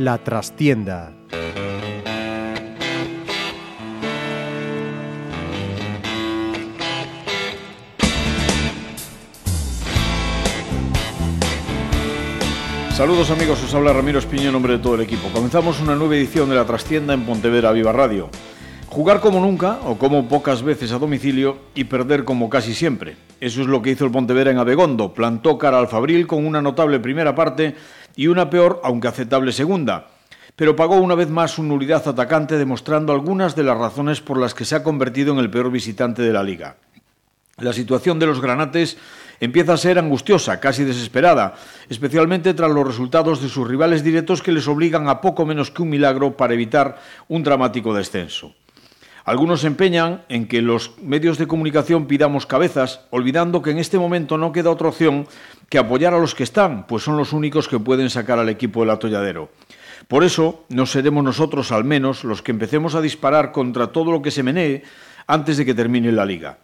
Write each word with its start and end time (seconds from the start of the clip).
La 0.00 0.16
trastienda 0.16 1.19
Saludos 13.00 13.30
amigos, 13.30 13.64
os 13.64 13.72
habla 13.72 13.94
Ramiro 13.94 14.18
Espiño 14.18 14.48
en 14.48 14.52
nombre 14.52 14.74
de 14.74 14.78
todo 14.78 14.96
el 14.96 15.00
equipo. 15.00 15.30
Comenzamos 15.32 15.80
una 15.80 15.96
nueva 15.96 16.16
edición 16.16 16.50
de 16.50 16.54
La 16.54 16.66
Trastienda 16.66 17.14
en 17.14 17.24
Pontevedra 17.24 17.72
Viva 17.72 17.92
Radio. 17.92 18.28
Jugar 18.88 19.20
como 19.20 19.40
nunca 19.40 19.78
o 19.86 19.96
como 19.96 20.28
pocas 20.28 20.62
veces 20.62 20.92
a 20.92 20.98
domicilio 20.98 21.56
y 21.74 21.84
perder 21.84 22.26
como 22.26 22.50
casi 22.50 22.74
siempre. 22.74 23.16
Eso 23.40 23.62
es 23.62 23.68
lo 23.68 23.80
que 23.80 23.92
hizo 23.92 24.04
el 24.04 24.10
Pontevedra 24.10 24.50
en 24.50 24.58
Abegondo. 24.58 25.14
Plantó 25.14 25.56
cara 25.56 25.78
al 25.78 25.88
Fabril 25.88 26.26
con 26.26 26.44
una 26.44 26.60
notable 26.60 27.00
primera 27.00 27.34
parte 27.34 27.74
y 28.16 28.26
una 28.26 28.50
peor, 28.50 28.82
aunque 28.84 29.08
aceptable 29.08 29.52
segunda. 29.52 30.08
Pero 30.54 30.76
pagó 30.76 30.96
una 30.96 31.14
vez 31.14 31.30
más 31.30 31.52
su 31.52 31.62
nulidad 31.62 32.06
atacante 32.06 32.58
demostrando 32.58 33.14
algunas 33.14 33.56
de 33.56 33.62
las 33.62 33.78
razones 33.78 34.20
por 34.20 34.36
las 34.36 34.52
que 34.52 34.66
se 34.66 34.76
ha 34.76 34.82
convertido 34.82 35.32
en 35.32 35.38
el 35.38 35.48
peor 35.48 35.70
visitante 35.70 36.20
de 36.20 36.34
la 36.34 36.42
liga. 36.42 36.76
La 37.56 37.72
situación 37.72 38.18
de 38.18 38.26
los 38.26 38.42
granates 38.42 38.98
empieza 39.40 39.72
a 39.72 39.78
ser 39.78 39.98
angustiosa, 39.98 40.60
casi 40.60 40.84
desesperada, 40.84 41.54
especialmente 41.88 42.54
tras 42.54 42.70
los 42.70 42.86
resultados 42.86 43.42
de 43.42 43.48
sus 43.48 43.66
rivales 43.66 44.04
directos 44.04 44.42
que 44.42 44.52
les 44.52 44.68
obligan 44.68 45.08
a 45.08 45.20
poco 45.20 45.46
menos 45.46 45.70
que 45.70 45.82
un 45.82 45.90
milagro 45.90 46.36
para 46.36 46.54
evitar 46.54 47.00
un 47.28 47.42
dramático 47.42 47.94
descenso. 47.94 48.54
Algunos 49.24 49.60
se 49.60 49.66
empeñan 49.66 50.22
en 50.28 50.48
que 50.48 50.62
los 50.62 50.98
medios 51.02 51.38
de 51.38 51.46
comunicación 51.46 52.06
pidamos 52.06 52.46
cabezas, 52.46 53.00
olvidando 53.10 53.62
que 53.62 53.70
en 53.70 53.78
este 53.78 53.98
momento 53.98 54.38
no 54.38 54.52
queda 54.52 54.70
otra 54.70 54.88
opción 54.88 55.26
que 55.68 55.78
apoyar 55.78 56.14
a 56.14 56.18
los 56.18 56.34
que 56.34 56.42
están, 56.42 56.86
pues 56.86 57.04
son 57.04 57.16
los 57.16 57.32
únicos 57.32 57.68
que 57.68 57.78
pueden 57.78 58.10
sacar 58.10 58.38
al 58.38 58.48
equipo 58.48 58.80
del 58.80 58.90
atolladero. 58.90 59.50
Por 60.08 60.24
eso 60.24 60.64
no 60.68 60.86
seremos 60.86 61.22
nosotros 61.22 61.70
al 61.70 61.84
menos 61.84 62.24
los 62.24 62.42
que 62.42 62.50
empecemos 62.50 62.94
a 62.94 63.00
disparar 63.00 63.52
contra 63.52 63.88
todo 63.88 64.10
lo 64.10 64.22
que 64.22 64.30
se 64.30 64.42
menee 64.42 64.82
antes 65.26 65.56
de 65.58 65.64
que 65.64 65.74
termine 65.74 66.10
la 66.10 66.24
liga. 66.24 66.58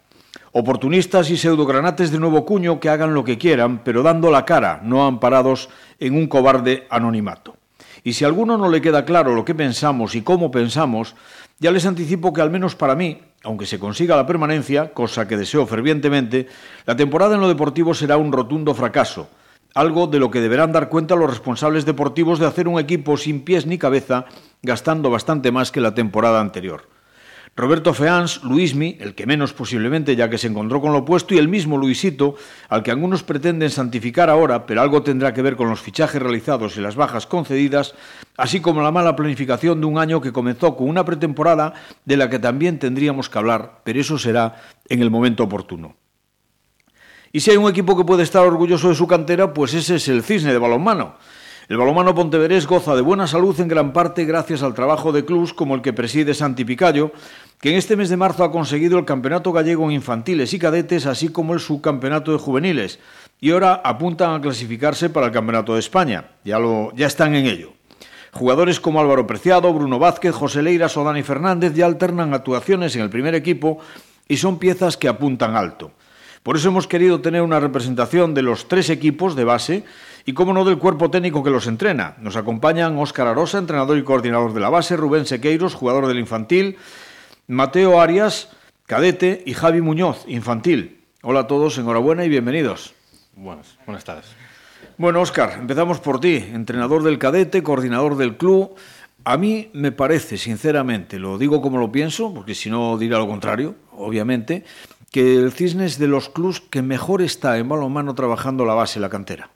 Oportunistas 0.53 1.29
y 1.29 1.37
pseudogranates 1.37 2.11
de 2.11 2.19
nuevo 2.19 2.45
cuño 2.45 2.79
que 2.79 2.89
hagan 2.89 3.13
lo 3.13 3.23
que 3.23 3.37
quieran, 3.37 3.83
pero 3.83 4.03
dando 4.03 4.31
la 4.31 4.45
cara, 4.45 4.79
no 4.83 5.05
amparados 5.05 5.69
en 5.99 6.15
un 6.15 6.27
cobarde 6.27 6.87
anonimato. 6.89 7.55
Y 8.03 8.13
si 8.13 8.23
a 8.23 8.27
alguno 8.27 8.57
no 8.57 8.69
le 8.69 8.81
queda 8.81 9.03
claro 9.03 9.35
lo 9.35 9.43
que 9.43 9.55
pensamos 9.55 10.15
y 10.15 10.21
cómo 10.21 10.49
pensamos, 10.49 11.15
ya 11.59 11.71
les 11.71 11.85
anticipo 11.85 12.31
que 12.31 12.41
al 12.41 12.49
menos 12.49 12.75
para 12.75 12.95
mí, 12.95 13.19
aunque 13.43 13.65
se 13.65 13.79
consiga 13.79 14.15
la 14.15 14.25
permanencia, 14.25 14.93
cosa 14.93 15.27
que 15.27 15.37
deseo 15.37 15.65
fervientemente, 15.65 16.47
la 16.85 16.95
temporada 16.95 17.35
en 17.35 17.41
lo 17.41 17.47
deportivo 17.47 17.93
será 17.93 18.15
un 18.15 18.31
rotundo 18.31 18.73
fracaso, 18.73 19.29
algo 19.73 20.07
de 20.07 20.19
lo 20.19 20.31
que 20.31 20.41
deberán 20.41 20.71
dar 20.71 20.89
cuenta 20.89 21.15
los 21.15 21.29
responsables 21.29 21.85
deportivos 21.85 22.39
de 22.39 22.45
hacer 22.45 22.67
un 22.67 22.79
equipo 22.79 23.17
sin 23.17 23.41
pies 23.41 23.65
ni 23.65 23.77
cabeza, 23.77 24.25
gastando 24.61 25.09
bastante 25.09 25.51
más 25.51 25.71
que 25.71 25.81
la 25.81 25.93
temporada 25.93 26.39
anterior. 26.39 26.96
Roberto 27.57 27.95
Feans, 27.95 28.43
Luismi, 28.43 28.97
el 28.99 29.15
que 29.15 29.25
menos 29.25 29.51
posiblemente 29.51 30.15
ya 30.15 30.29
que 30.29 30.37
se 30.37 30.45
encontró 30.45 30.79
con 30.79 30.91
lo 30.91 30.99
opuesto, 30.99 31.33
y 31.33 31.39
el 31.39 31.47
mismo 31.47 31.75
Luisito, 31.75 32.35
al 32.69 32.83
que 32.83 32.91
algunos 32.91 33.23
pretenden 33.23 33.71
santificar 33.71 34.29
ahora, 34.29 34.67
pero 34.67 34.79
algo 34.79 35.01
tendrá 35.01 35.33
que 35.33 35.41
ver 35.41 35.55
con 35.55 35.67
los 35.67 35.81
fichajes 35.81 36.21
realizados 36.21 36.77
y 36.77 36.81
las 36.81 36.95
bajas 36.95 37.25
concedidas, 37.25 37.95
así 38.37 38.59
como 38.59 38.83
la 38.83 38.91
mala 38.91 39.15
planificación 39.15 39.81
de 39.81 39.87
un 39.87 39.97
año 39.97 40.21
que 40.21 40.31
comenzó 40.31 40.75
con 40.75 40.87
una 40.87 41.03
pretemporada 41.03 41.73
de 42.05 42.17
la 42.17 42.29
que 42.29 42.37
también 42.37 42.77
tendríamos 42.77 43.27
que 43.27 43.39
hablar, 43.39 43.81
pero 43.83 43.99
eso 43.99 44.19
será 44.19 44.61
en 44.87 45.01
el 45.01 45.09
momento 45.09 45.43
oportuno. 45.43 45.95
Y 47.31 47.39
si 47.39 47.49
hay 47.49 47.57
un 47.57 47.71
equipo 47.71 47.97
que 47.97 48.05
puede 48.05 48.21
estar 48.21 48.45
orgulloso 48.45 48.89
de 48.89 48.95
su 48.95 49.07
cantera, 49.07 49.55
pues 49.55 49.73
ese 49.73 49.95
es 49.95 50.07
el 50.09 50.21
Cisne 50.21 50.53
de 50.53 50.59
balonmano. 50.59 51.15
El 51.69 51.75
balonmano 51.75 52.15
ponteverés 52.15 52.65
goza 52.65 52.95
de 52.95 53.01
buena 53.01 53.27
salud 53.27 53.59
en 53.59 53.67
gran 53.67 53.91
parte 53.91 54.23
gracias 54.23 54.63
al 54.63 54.73
trabajo 54.73 55.11
de 55.11 55.25
clubs 55.25 55.51
como 55.51 55.75
el 55.75 55.81
que 55.81 55.91
preside 55.91 56.33
Santi 56.33 56.63
Picayo, 56.63 57.11
que 57.59 57.71
en 57.71 57.75
este 57.75 57.97
mes 57.97 58.07
de 58.07 58.15
marzo 58.15 58.45
ha 58.45 58.53
conseguido 58.53 58.97
el 58.97 59.03
Campeonato 59.03 59.51
Gallego 59.51 59.83
en 59.83 59.91
infantiles 59.91 60.53
y 60.53 60.59
cadetes, 60.59 61.05
así 61.05 61.27
como 61.27 61.53
el 61.53 61.59
Subcampeonato 61.59 62.31
de 62.31 62.37
juveniles, 62.37 62.99
y 63.41 63.51
ahora 63.51 63.81
apuntan 63.83 64.33
a 64.33 64.39
clasificarse 64.39 65.09
para 65.09 65.25
el 65.25 65.33
Campeonato 65.33 65.73
de 65.73 65.81
España. 65.81 66.31
Ya, 66.45 66.57
ya 66.95 67.05
están 67.05 67.35
en 67.35 67.47
ello. 67.47 67.73
Jugadores 68.31 68.79
como 68.79 69.01
Álvaro 69.01 69.27
Preciado, 69.27 69.73
Bruno 69.73 69.99
Vázquez, 69.99 70.33
José 70.33 70.61
Leiras 70.61 70.95
o 70.95 71.03
Dani 71.03 71.21
Fernández 71.21 71.73
ya 71.73 71.85
alternan 71.85 72.33
actuaciones 72.33 72.95
en 72.95 73.01
el 73.01 73.09
primer 73.09 73.35
equipo 73.35 73.79
y 74.25 74.37
son 74.37 74.57
piezas 74.57 74.95
que 74.95 75.09
apuntan 75.09 75.57
alto. 75.57 75.91
Por 76.43 76.55
eso 76.55 76.69
hemos 76.69 76.87
querido 76.87 77.19
tener 77.19 77.41
una 77.41 77.59
representación 77.59 78.33
de 78.33 78.41
los 78.41 78.69
tres 78.69 78.89
equipos 78.89 79.35
de 79.35 79.43
base 79.43 79.83
y, 80.27 80.33
como 80.33 80.51
no, 80.51 80.65
del 80.65 80.77
cuerpo 80.77 81.09
técnico 81.09 81.41
que 81.41 81.49
los 81.49 81.67
entrena. 81.67 82.17
Nos 82.19 82.35
acompañan 82.35 82.97
Óscar 82.97 83.27
Arosa, 83.27 83.59
entrenador 83.59 83.97
y 83.97 84.03
coordinador 84.03 84.53
de 84.53 84.59
la 84.59 84.67
base, 84.67 84.97
Rubén 84.97 85.25
Sequeiros, 85.25 85.73
jugador 85.73 86.05
del 86.05 86.19
infantil, 86.19 86.75
Mateo 87.47 88.01
Arias, 88.01 88.49
cadete, 88.85 89.41
y 89.45 89.53
Javi 89.53 89.79
Muñoz, 89.79 90.25
infantil. 90.27 91.05
Hola 91.23 91.39
a 91.39 91.47
todos, 91.47 91.77
enhorabuena 91.77 92.25
y 92.25 92.29
bienvenidos. 92.29 92.93
Buenas, 93.37 93.77
buenas 93.85 94.03
tardes. 94.03 94.25
Bueno, 94.97 95.21
Óscar, 95.21 95.59
empezamos 95.61 96.01
por 96.01 96.19
ti, 96.19 96.35
entrenador 96.35 97.03
del 97.03 97.19
cadete, 97.19 97.63
coordinador 97.63 98.17
del 98.17 98.35
club. 98.35 98.75
A 99.23 99.37
mí 99.37 99.69
me 99.71 99.93
parece, 99.93 100.37
sinceramente, 100.37 101.19
lo 101.19 101.37
digo 101.37 101.61
como 101.61 101.77
lo 101.77 101.89
pienso, 101.89 102.33
porque 102.33 102.53
si 102.53 102.69
no 102.69 102.97
dirá 102.97 103.17
lo 103.17 103.27
contrario, 103.27 103.75
obviamente, 103.93 104.65
que 105.09 105.37
el 105.37 105.53
Cisne 105.53 105.85
es 105.85 105.97
de 105.97 106.07
los 106.07 106.27
clubs 106.27 106.59
que 106.59 106.81
mejor 106.81 107.21
está 107.21 107.57
en 107.57 107.69
balonmano 107.69 108.13
trabajando 108.13 108.65
la 108.65 108.73
base, 108.73 108.99
la 108.99 109.07
cantera. 109.07 109.51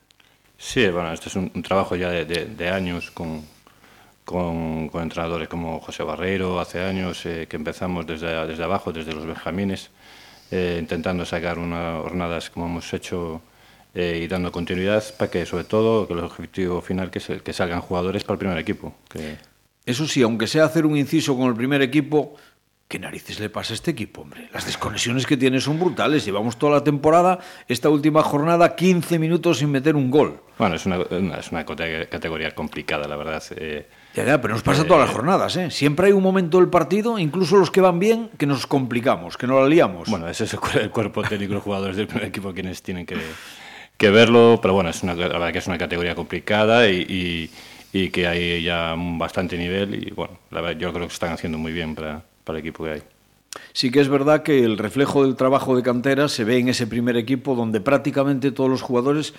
Sí, 0.64 0.88
bueno, 0.90 1.12
este 1.12 1.28
es 1.28 1.36
un, 1.36 1.52
un 1.56 1.64
trabajo 1.64 1.96
ya 1.96 2.12
de, 2.12 2.24
de, 2.24 2.46
de 2.46 2.70
años 2.70 3.10
con, 3.10 3.44
con, 4.24 4.90
con, 4.90 5.02
entrenadores 5.02 5.50
como 5.50 5.80
José 5.80 6.04
Barreiro, 6.04 6.60
hace 6.60 6.80
años 6.82 7.26
eh, 7.26 7.48
que 7.50 7.56
empezamos 7.56 8.06
desde, 8.06 8.46
desde 8.46 8.64
abajo, 8.64 8.94
desde 8.94 9.12
los 9.12 9.26
benjamines, 9.26 9.90
eh, 10.52 10.78
intentando 10.80 11.26
sacar 11.26 11.58
unas 11.58 12.04
jornadas 12.04 12.52
como 12.52 12.68
hemos 12.68 12.94
hecho 12.94 13.42
eh, 13.96 14.22
y 14.24 14.28
dando 14.28 14.52
continuidad 14.52 15.04
para 15.18 15.32
que, 15.32 15.48
sobre 15.48 15.64
todo, 15.64 16.06
que 16.08 16.14
el 16.14 16.20
objetivo 16.20 16.80
final 16.80 17.10
que, 17.10 17.18
es 17.18 17.42
que 17.42 17.54
salgan 17.54 17.82
jugadores 17.82 18.24
para 18.24 18.36
el 18.36 18.40
primer 18.40 18.58
equipo. 18.60 18.94
Que... 19.10 19.38
Eso 19.84 20.08
sí, 20.08 20.22
aunque 20.22 20.46
sea 20.46 20.66
hacer 20.66 20.86
un 20.86 20.96
inciso 20.96 21.36
con 21.36 21.48
el 21.48 21.56
primer 21.56 21.82
equipo, 21.82 22.36
¿Qué 22.92 23.00
narices 23.00 23.40
le 23.40 23.50
pasa 23.50 23.72
a 23.72 23.76
este 23.76 23.92
equipo, 23.92 24.24
hombre? 24.24 24.50
Las 24.52 24.66
desconexiones 24.66 25.26
que 25.26 25.38
tiene 25.38 25.62
son 25.62 25.80
brutales. 25.80 26.26
Llevamos 26.26 26.58
toda 26.58 26.74
la 26.74 26.84
temporada, 26.84 27.40
esta 27.70 27.88
última 27.88 28.22
jornada, 28.22 28.76
15 28.76 29.18
minutos 29.18 29.60
sin 29.60 29.72
meter 29.72 29.96
un 29.96 30.12
gol. 30.12 30.42
Bueno, 30.58 30.76
es 30.76 30.86
una, 30.86 30.98
una 31.10 31.38
es 31.38 31.54
una 31.54 31.64
categoría 31.64 32.54
complicada, 32.54 33.08
la 33.08 33.16
verdad. 33.16 33.42
Eh, 33.56 33.88
ya, 34.14 34.26
ya, 34.26 34.42
pero 34.42 34.56
nos 34.56 34.64
pasa 34.64 34.82
eh, 34.82 34.86
todas 34.86 35.06
las 35.08 35.16
jornadas, 35.16 35.56
¿eh? 35.56 35.72
Siempre 35.72 36.08
hay 36.08 36.12
un 36.12 36.22
momento 36.22 36.58
del 36.58 36.68
partido, 36.68 37.18
incluso 37.18 37.56
los 37.56 37.72
que 37.72 37.80
van 37.80 37.98
bien, 37.98 38.30
que 38.38 38.46
nos 38.46 38.68
complicamos, 38.68 39.38
que 39.38 39.48
nos 39.48 39.62
la 39.64 39.70
liamos. 39.70 40.10
Bueno, 40.10 40.28
ese 40.28 40.44
es 40.44 40.54
el 40.54 40.90
cuerpo 40.90 41.24
técnico, 41.24 41.54
los 41.54 41.64
jugadores 41.64 41.96
del 41.96 42.08
primer 42.08 42.28
equipo 42.28 42.54
quienes 42.54 42.84
tienen 42.84 43.06
que, 43.06 43.16
que 43.96 44.10
verlo, 44.10 44.60
pero 44.62 44.74
bueno, 44.74 44.90
es 44.90 45.02
una, 45.02 45.14
la 45.14 45.30
verdad 45.30 45.54
que 45.54 45.60
es 45.60 45.68
una 45.68 45.78
categoría 45.78 46.14
complicada 46.14 46.90
y, 46.90 47.06
y, 47.08 47.52
y 47.98 48.10
que 48.10 48.28
hay 48.28 48.62
ya 48.62 48.96
bastante 48.98 49.58
nivel 49.58 49.96
y 49.96 50.12
bueno, 50.12 50.40
la 50.50 50.60
verdad, 50.60 50.78
yo 50.78 50.92
creo 50.92 51.06
que 51.06 51.12
se 51.12 51.16
están 51.16 51.32
haciendo 51.32 51.58
muy 51.58 51.72
bien 51.72 51.96
para 51.96 52.30
para 52.52 52.60
el 52.60 52.66
equipo 52.66 52.84
que 52.84 52.92
hay. 52.92 53.04
Sí 53.74 53.92
que 53.92 54.00
es 54.00 54.10
verdad 54.10 54.44
que 54.44 54.64
el 54.64 54.78
reflejo 54.78 55.24
del 55.24 55.36
trabajo 55.36 55.76
de 55.76 55.84
cantera 55.84 56.28
se 56.28 56.44
ve 56.44 56.60
en 56.60 56.70
ese 56.70 56.88
primer 56.88 57.18
equipo 57.18 57.56
donde 57.56 57.82
prácticamente 57.82 58.52
todos 58.52 58.70
los 58.70 58.82
jugadores, 58.82 59.34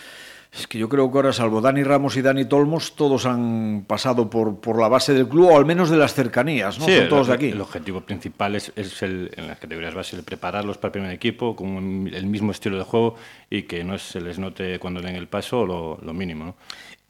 es 0.52 0.66
que 0.66 0.78
yo 0.78 0.88
creo 0.90 1.10
que 1.10 1.16
ahora 1.16 1.32
salvo 1.32 1.62
Dani 1.62 1.82
Ramos 1.82 2.16
y 2.16 2.22
Dani 2.22 2.44
Tolmos, 2.44 2.94
todos 2.94 3.24
han 3.24 3.84
pasado 3.86 4.28
por, 4.28 4.60
por 4.60 4.78
la 4.78 4.88
base 4.88 5.14
del 5.14 5.28
club 5.28 5.50
o 5.50 5.56
al 5.56 5.64
menos 5.64 5.88
de 5.88 5.96
las 5.96 6.12
cercanías, 6.12 6.78
¿no? 6.78 6.84
Sí, 6.84 6.96
Son 6.98 7.08
todos 7.08 7.28
el, 7.28 7.30
de 7.30 7.34
aquí. 7.34 7.48
El 7.48 7.60
objetivo 7.62 8.02
principal 8.02 8.54
es, 8.54 8.70
es 8.76 9.02
el, 9.02 9.30
en 9.34 9.48
las 9.48 9.58
categorías 9.58 9.94
base 9.94 10.16
el 10.16 10.24
prepararlos 10.24 10.76
para 10.76 10.88
el 10.88 10.92
primer 10.92 11.12
equipo 11.12 11.56
con 11.56 12.10
el 12.12 12.26
mismo 12.26 12.52
estilo 12.52 12.76
de 12.76 12.84
juego 12.84 13.16
y 13.48 13.62
que 13.62 13.82
no 13.82 13.96
se 13.96 14.20
les 14.20 14.38
note 14.38 14.78
cuando 14.78 15.00
den 15.00 15.16
el 15.16 15.26
paso 15.26 15.64
lo, 15.64 15.98
lo 16.02 16.12
mínimo, 16.12 16.44
¿no? 16.44 16.54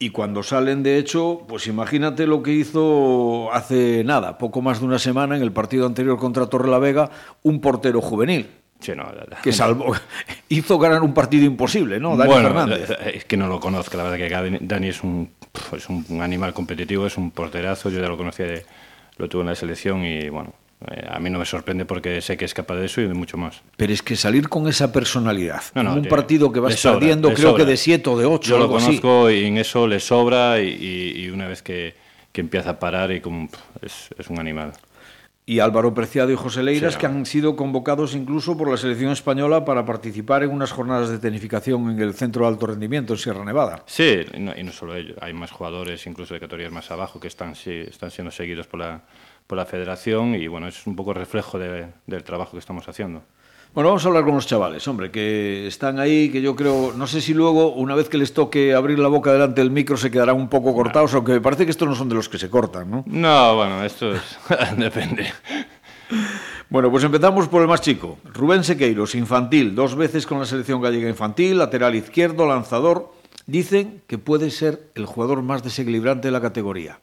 Y 0.03 0.11
cuando 0.11 0.43
salen, 0.43 0.83
de 0.83 0.99
hecho, 0.99 1.45
pues 1.47 1.69
imagínate 1.69 2.27
lo 2.27 2.43
que 2.43 2.51
hizo 2.51 3.53
hace 3.53 4.03
nada, 4.03 4.37
poco 4.37 4.61
más 4.61 4.81
de 4.81 4.87
una 4.87 4.99
semana, 4.99 5.37
en 5.37 5.43
el 5.43 5.53
partido 5.53 5.87
anterior 5.87 6.19
contra 6.19 6.47
Torrelavega, 6.47 7.09
un 7.45 7.61
portero 7.61 8.01
juvenil. 8.01 8.49
Sí, 8.81 8.91
no, 8.97 9.05
la, 9.05 9.41
que 9.41 9.53
salvó, 9.53 9.95
hizo 10.49 10.77
ganar 10.81 11.03
un 11.03 11.15
partido 11.15 11.45
imposible, 11.45 12.01
¿no? 12.01 12.17
Dani 12.17 12.33
bueno, 12.33 12.49
Fernández. 12.49 12.91
Es 13.15 13.25
que 13.27 13.37
no 13.37 13.47
lo 13.47 13.61
conozco, 13.61 13.97
la 13.97 14.03
verdad 14.03 14.51
que 14.51 14.59
Dani 14.67 14.89
es 14.89 15.05
un, 15.05 15.31
es 15.77 15.89
un 15.89 16.21
animal 16.21 16.53
competitivo, 16.53 17.07
es 17.07 17.17
un 17.17 17.31
porterazo, 17.31 17.89
yo 17.89 18.01
ya 18.01 18.09
lo 18.09 18.17
conocía, 18.17 18.47
de, 18.47 18.67
lo 19.19 19.29
tuve 19.29 19.43
en 19.43 19.51
la 19.51 19.55
selección 19.55 20.05
y 20.05 20.29
bueno, 20.31 20.53
eh, 20.53 20.62
a 21.08 21.19
mí 21.19 21.31
no 21.31 21.38
me 21.38 21.44
sorprende 21.44 21.84
porque 21.84 22.20
sé 22.20 22.37
que 22.37 22.44
es 22.44 22.55
capaz 22.55 22.76
de 22.76 22.87
eso 22.87 23.00
y 23.00 23.06
de 23.06 23.14
mucho 23.14 23.37
más. 23.37 23.62
Pero 23.76 23.93
es 23.93 24.02
que 24.02 24.17
salir 24.17 24.49
con 24.49 24.69
esa 24.69 24.93
personalidad, 24.93 25.62
no, 25.75 25.82
no, 25.82 25.93
en 25.93 25.99
un 26.00 26.06
partido 26.06 26.52
que 26.52 26.61
vas 26.61 26.75
sobra, 26.75 26.99
perdiendo, 26.99 27.32
creo 27.34 27.50
sobra. 27.50 27.64
que 27.64 27.70
de 27.70 27.76
7 27.76 28.11
o 28.11 28.19
de 28.19 28.26
8. 28.26 28.50
Yo 28.50 28.58
lo 28.58 28.64
algo 28.64 28.76
conozco 28.79 29.26
así. 29.26 29.37
y 29.37 29.44
en 29.44 29.58
eso 29.58 29.87
le 29.87 30.00
sobra 30.00 30.61
y, 30.61 30.69
y, 30.69 31.23
y 31.25 31.31
una 31.31 31.49
vez 31.49 31.62
que, 31.62 31.94
que 32.32 32.40
empieza 32.40 32.70
a 32.70 32.79
parar 32.79 33.12
y 33.12 33.20
como 33.20 33.49
es, 33.81 34.08
es 34.19 34.29
un 34.29 34.38
animal. 34.38 34.73
Y 35.44 35.58
Álvaro 35.58 35.93
Preciado 35.93 36.31
y 36.31 36.37
José 36.37 36.62
Leiras, 36.62 36.94
Sí, 36.94 37.00
que 37.00 37.06
han 37.06 37.26
sido 37.26 37.56
convocados 37.56 38.14
incluso 38.14 38.56
por 38.56 38.70
la 38.70 38.76
selección 38.76 39.11
española 39.11 39.64
para 39.64 39.84
participar 39.84 40.44
en 40.44 40.50
unas 40.50 40.70
jornadas 40.70 41.11
de 41.11 41.19
tenificación 41.19 41.90
en 41.90 42.00
el 42.00 42.14
Centro 42.14 42.43
de 42.44 42.49
Alto 42.52 42.69
Rendimiento 42.69 43.14
en 43.14 43.19
Sierra 43.19 43.44
Nevada. 43.44 43.82
Sí, 43.87 44.20
y 44.34 44.38
no, 44.38 44.56
y 44.56 44.62
no 44.62 44.70
solo 44.70 44.94
ellos, 44.94 45.17
hay 45.20 45.32
más 45.32 45.50
jugadores, 45.50 46.06
incluso 46.06 46.34
de 46.34 46.38
categorías 46.40 46.70
más 46.70 46.93
abajo, 46.93 47.19
que 47.19 47.26
están, 47.26 47.56
sí, 47.56 47.73
están 47.73 48.12
siendo 48.12 48.31
seguidos 48.31 48.69
por 48.69 48.79
la, 48.79 49.02
por 49.53 49.59
la 49.59 49.67
federación 49.67 50.35
y 50.35 50.47
bueno, 50.47 50.67
es 50.67 50.87
un 50.87 50.97
poco 50.97 51.13
reflejo 51.13 51.59
de- 51.59 51.85
del 52.07 52.25
trabajo 52.25 52.53
que 52.53 52.59
estamos 52.59 52.89
haciendo. 52.89 53.21
Bueno, 53.75 53.91
vamos 53.91 54.03
a 54.03 54.09
hablar 54.09 54.25
con 54.25 54.35
los 54.35 54.47
chavales, 54.47 54.89
hombre, 54.89 55.11
que 55.11 55.67
están 55.67 55.99
ahí, 55.99 56.31
que 56.31 56.41
yo 56.41 56.57
creo, 56.57 56.95
no 56.97 57.07
sé 57.07 57.21
si 57.21 57.35
luego, 57.35 57.75
una 57.75 57.95
vez 57.95 58.09
que 58.09 58.17
les 58.17 58.33
toque 58.33 58.73
abrir 58.73 58.99
la 58.99 59.09
boca 59.09 59.31
delante 59.31 59.61
del 59.61 59.71
micro, 59.71 59.99
se 59.99 60.11
quedarán 60.11 60.37
un 60.37 60.49
poco 60.49 60.75
cortados, 60.75 61.13
aunque 61.13 61.33
me 61.33 61.43
parece 61.43 61.67
que 61.67 61.71
estos 61.71 61.87
no 61.87 61.95
son 61.95 62.09
de 62.09 62.15
los 62.15 62.31
que 62.31 62.39
se 62.39 62.49
cortan, 62.49 62.91
¿no? 62.91 63.05
No, 63.07 63.57
bueno, 63.57 63.85
esto 63.85 64.15
es, 64.15 64.23
depende. 64.79 65.31
Bueno, 66.71 66.91
pues 66.91 67.05
empezamos 67.05 67.47
por 67.49 67.61
el 67.61 67.69
más 67.69 67.83
chico. 67.83 68.17
Rubén 68.33 68.65
Sequeiros, 68.65 69.15
infantil, 69.15 69.75
dos 69.75 69.95
veces 69.97 70.27
con 70.27 70.39
la 70.39 70.47
selección 70.47 70.81
gallega 70.81 71.11
infantil, 71.11 71.59
lateral 71.59 71.95
izquierdo, 71.95 72.47
lanzador. 72.47 73.13
Dicen 73.47 74.01
que 74.07 74.17
puede 74.17 74.51
ser 74.51 74.81
el 74.95 75.05
jugador 75.05 75.43
más 75.43 75.63
desequilibrante 75.63 76.29
de 76.29 76.33
la 76.33 76.41
categoría. 76.41 77.01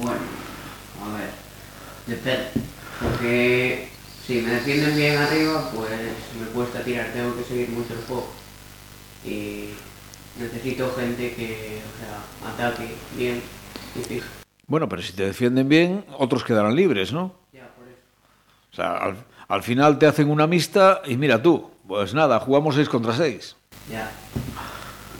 Bueno, 0.00 0.16
depende. 2.08 2.50
Porque 3.00 3.88
si 4.26 4.40
me 4.40 4.50
defienden 4.50 4.96
bien 4.96 5.16
arriba, 5.16 5.70
pues 5.74 5.90
me 6.40 6.46
cuesta 6.52 6.82
tirar, 6.82 7.12
tengo 7.12 7.36
que 7.36 7.44
seguir 7.44 7.68
mucho 7.68 7.94
el 7.94 8.00
juego. 8.00 8.28
Y 9.24 9.70
necesito 10.40 10.92
gente 10.96 11.34
que, 11.34 11.80
o 11.80 11.92
sea, 12.00 12.50
ataque 12.52 12.88
bien 13.16 13.40
y 13.94 14.00
fijo. 14.00 14.26
Bueno, 14.66 14.88
pero 14.88 15.02
si 15.02 15.12
te 15.12 15.24
defienden 15.24 15.68
bien, 15.68 16.04
otros 16.18 16.44
quedarán 16.44 16.74
libres, 16.74 17.12
¿no? 17.12 17.34
Ya, 17.52 17.68
por 17.76 17.86
eso. 17.86 17.98
O 18.72 18.74
sea, 18.74 18.96
al, 18.96 19.16
al 19.48 19.62
final 19.62 19.98
te 19.98 20.06
hacen 20.06 20.30
una 20.30 20.46
mixta 20.46 21.02
y 21.06 21.16
mira 21.16 21.42
tú, 21.42 21.70
pues 21.86 22.12
nada, 22.12 22.38
jugamos 22.40 22.74
6 22.74 22.88
contra 22.88 23.16
6. 23.16 23.56
Ya. 23.90 24.10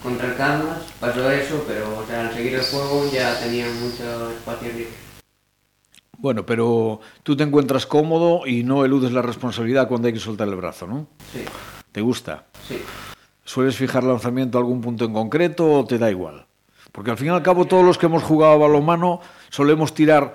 Contra 0.02 0.28
el 0.28 0.36
Canvas 0.36 0.78
pasó 1.00 1.30
eso, 1.30 1.64
pero 1.66 1.98
o 1.98 2.06
sea, 2.06 2.28
al 2.28 2.34
seguir 2.34 2.54
el 2.54 2.62
juego 2.62 3.10
ya 3.10 3.38
tenía 3.40 3.66
mucho 3.80 4.30
espacio 4.30 4.68
libre. 4.68 5.08
Bueno, 6.18 6.44
pero 6.44 7.00
tú 7.22 7.36
te 7.36 7.44
encuentras 7.44 7.86
cómodo 7.86 8.44
y 8.46 8.64
no 8.64 8.84
eludes 8.84 9.12
la 9.12 9.22
responsabilidad 9.22 9.86
cuando 9.88 10.08
hay 10.08 10.14
que 10.14 10.20
soltar 10.20 10.48
el 10.48 10.56
brazo, 10.56 10.86
¿no? 10.86 11.06
Sí, 11.32 11.44
¿Te 11.92 12.00
gusta? 12.00 12.44
sí. 12.68 12.78
¿Sueles 13.44 13.76
fijar 13.76 14.04
lanzamiento 14.04 14.58
a 14.58 14.60
algún 14.60 14.82
punto 14.82 15.06
en 15.06 15.14
concreto 15.14 15.72
o 15.72 15.84
te 15.86 15.96
da 15.96 16.10
igual? 16.10 16.44
Porque 16.92 17.12
al 17.12 17.16
fin 17.16 17.28
y 17.28 17.30
al 17.30 17.42
cabo 17.42 17.64
todos 17.64 17.82
los 17.82 17.96
que 17.96 18.04
hemos 18.04 18.22
jugado 18.22 18.52
a 18.52 18.56
balonmano 18.58 19.20
solemos 19.48 19.94
tirar 19.94 20.34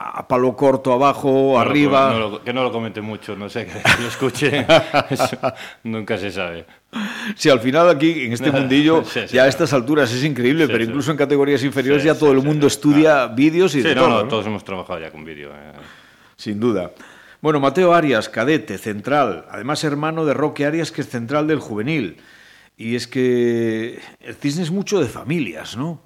a 0.00 0.28
palo 0.28 0.54
corto, 0.54 0.92
abajo, 0.92 1.28
No 1.28 1.52
lo- 1.54 1.58
arriba. 1.58 2.10
no 2.12 2.18
lo- 2.18 2.44
que 2.44 2.52
no 2.52 2.62
lo 2.62 2.70
comente 2.70 3.00
mucho, 3.00 3.34
no 3.34 3.48
sé, 3.48 3.66
que 3.96 4.02
lo 4.02 4.08
escuche. 4.08 4.64
Eso 5.10 5.36
nunca 5.82 6.16
se 6.16 6.30
sabe. 6.30 6.64
Si 7.34 7.50
al 7.50 7.58
final 7.60 7.88
aquí, 7.90 8.24
en 8.26 8.32
este 8.32 8.52
mundillo, 8.52 9.02
Sí, 9.04 9.20
sí, 9.26 9.34
ya 9.34 9.42
a 9.44 9.48
estas 9.48 9.72
alturas 9.72 10.12
es 10.12 10.22
increíble, 10.22 10.66
Sí, 10.66 10.72
pero 10.72 10.84
sí. 10.84 10.90
incluso 10.90 11.10
en 11.10 11.16
categorías 11.16 11.62
inferiores 11.64 12.02
Sí, 12.02 12.06
ya 12.08 12.14
todo 12.14 12.30
sí, 12.30 12.36
el 12.36 12.42
sí, 12.42 12.46
mundo 12.46 12.68
sí, 12.70 12.74
estudia 12.74 13.26
vídeos 13.26 13.74
y 13.74 13.82
Sí, 13.82 13.88
de 13.88 13.94
no, 13.96 14.02
todo, 14.02 14.10
no, 14.10 14.22
¿no? 14.22 14.28
todos 14.28 14.46
hemos 14.46 14.62
trabajado 14.64 15.00
ya 15.00 15.10
con 15.10 15.24
vídeo. 15.24 15.50
eh. 15.52 15.72
Sin 16.36 16.60
duda. 16.60 16.92
Bueno, 17.40 17.58
Mateo 17.60 17.92
Arias, 17.92 18.28
cadete, 18.28 18.78
central, 18.78 19.46
además 19.50 19.82
hermano 19.84 20.24
de 20.24 20.34
Roque 20.34 20.64
Arias, 20.66 20.92
que 20.92 21.00
es 21.00 21.08
central 21.08 21.46
del 21.48 21.58
juvenil. 21.58 22.18
Y 22.76 22.94
es 22.94 23.08
que 23.08 23.98
el 24.20 24.34
cisne 24.36 24.62
es 24.62 24.70
mucho 24.70 25.00
de 25.00 25.06
familias, 25.08 25.76
¿no? 25.76 26.00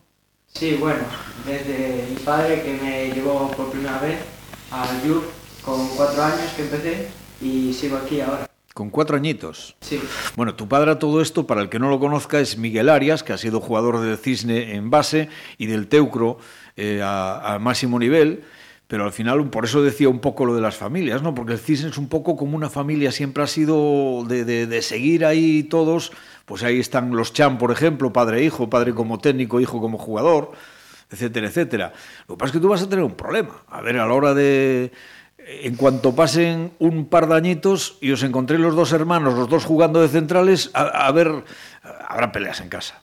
Sí, 0.54 0.76
bueno, 0.78 1.00
desde 1.46 2.06
mi 2.10 2.16
padre 2.16 2.62
que 2.62 2.78
me 2.82 3.10
llevó 3.14 3.50
por 3.50 3.70
primera 3.70 3.98
vez 3.98 4.18
al 4.70 5.00
club 5.00 5.24
con 5.64 5.88
cuatro 5.96 6.22
años 6.22 6.52
que 6.56 6.62
empecé 6.62 7.08
y 7.40 7.72
sigo 7.72 7.96
aquí 7.96 8.20
ahora. 8.20 8.46
Con 8.74 8.88
cuatro 8.88 9.16
añitos. 9.16 9.76
Sí, 9.80 10.00
Bueno, 10.34 10.54
tu 10.54 10.66
padre 10.66 10.92
a 10.92 10.98
todo 10.98 11.20
esto, 11.20 11.46
para 11.46 11.60
el 11.60 11.68
que 11.68 11.78
no 11.78 11.90
lo 11.90 12.00
conozca, 12.00 12.40
es 12.40 12.56
Miguel 12.56 12.88
Arias, 12.88 13.22
que 13.22 13.34
ha 13.34 13.38
sido 13.38 13.60
jugador 13.60 14.00
del 14.00 14.16
Cisne 14.16 14.74
en 14.74 14.88
base 14.88 15.28
y 15.58 15.66
del 15.66 15.88
Teucro 15.88 16.38
eh, 16.76 17.02
a, 17.02 17.54
a 17.54 17.58
máximo 17.58 17.98
nivel. 17.98 18.44
Pero 18.92 19.04
al 19.06 19.12
final, 19.14 19.48
por 19.48 19.64
eso 19.64 19.80
decía 19.82 20.10
un 20.10 20.18
poco 20.18 20.44
lo 20.44 20.54
de 20.54 20.60
las 20.60 20.76
familias, 20.76 21.22
¿no? 21.22 21.34
Porque 21.34 21.54
el 21.54 21.58
Cisne 21.58 21.88
es 21.88 21.96
un 21.96 22.10
poco 22.10 22.36
como 22.36 22.58
una 22.58 22.68
familia, 22.68 23.10
siempre 23.10 23.42
ha 23.42 23.46
sido 23.46 24.22
de, 24.28 24.44
de- 24.44 24.82
seguir 24.82 25.24
ahí 25.24 25.62
todos. 25.62 26.12
Pues 26.44 26.62
ahí 26.62 26.78
están 26.78 27.16
los 27.16 27.32
Chan, 27.32 27.56
por 27.56 27.70
ejemplo, 27.72 28.12
padre 28.12 28.40
e 28.40 28.44
hijo, 28.44 28.68
padre 28.68 28.92
como 28.92 29.18
técnico, 29.18 29.60
hijo 29.62 29.80
como 29.80 29.96
jugador, 29.96 30.52
etcétera, 31.10 31.46
etcétera. 31.46 31.94
Lo 32.28 32.34
que 32.34 32.38
pasa 32.40 32.48
es 32.48 32.52
que 32.52 32.60
tú 32.60 32.68
vas 32.68 32.82
a 32.82 32.88
tener 32.90 33.02
un 33.02 33.14
problema. 33.14 33.62
A 33.70 33.80
ver, 33.80 33.96
a 33.98 34.06
la 34.06 34.12
hora 34.12 34.34
de. 34.34 34.92
En 35.38 35.74
cuanto 35.76 36.14
pasen 36.14 36.72
un 36.78 37.06
par 37.06 37.28
de 37.28 37.34
añitos 37.36 37.96
y 38.02 38.10
os 38.12 38.22
encontré 38.22 38.58
los 38.58 38.76
dos 38.76 38.92
hermanos, 38.92 39.32
los 39.38 39.48
dos 39.48 39.64
jugando 39.64 40.02
de 40.02 40.08
centrales, 40.08 40.70
a, 40.74 40.82
a 41.06 41.10
ver, 41.12 41.32
habrá 42.08 42.30
peleas 42.30 42.60
en 42.60 42.68
casa. 42.68 43.00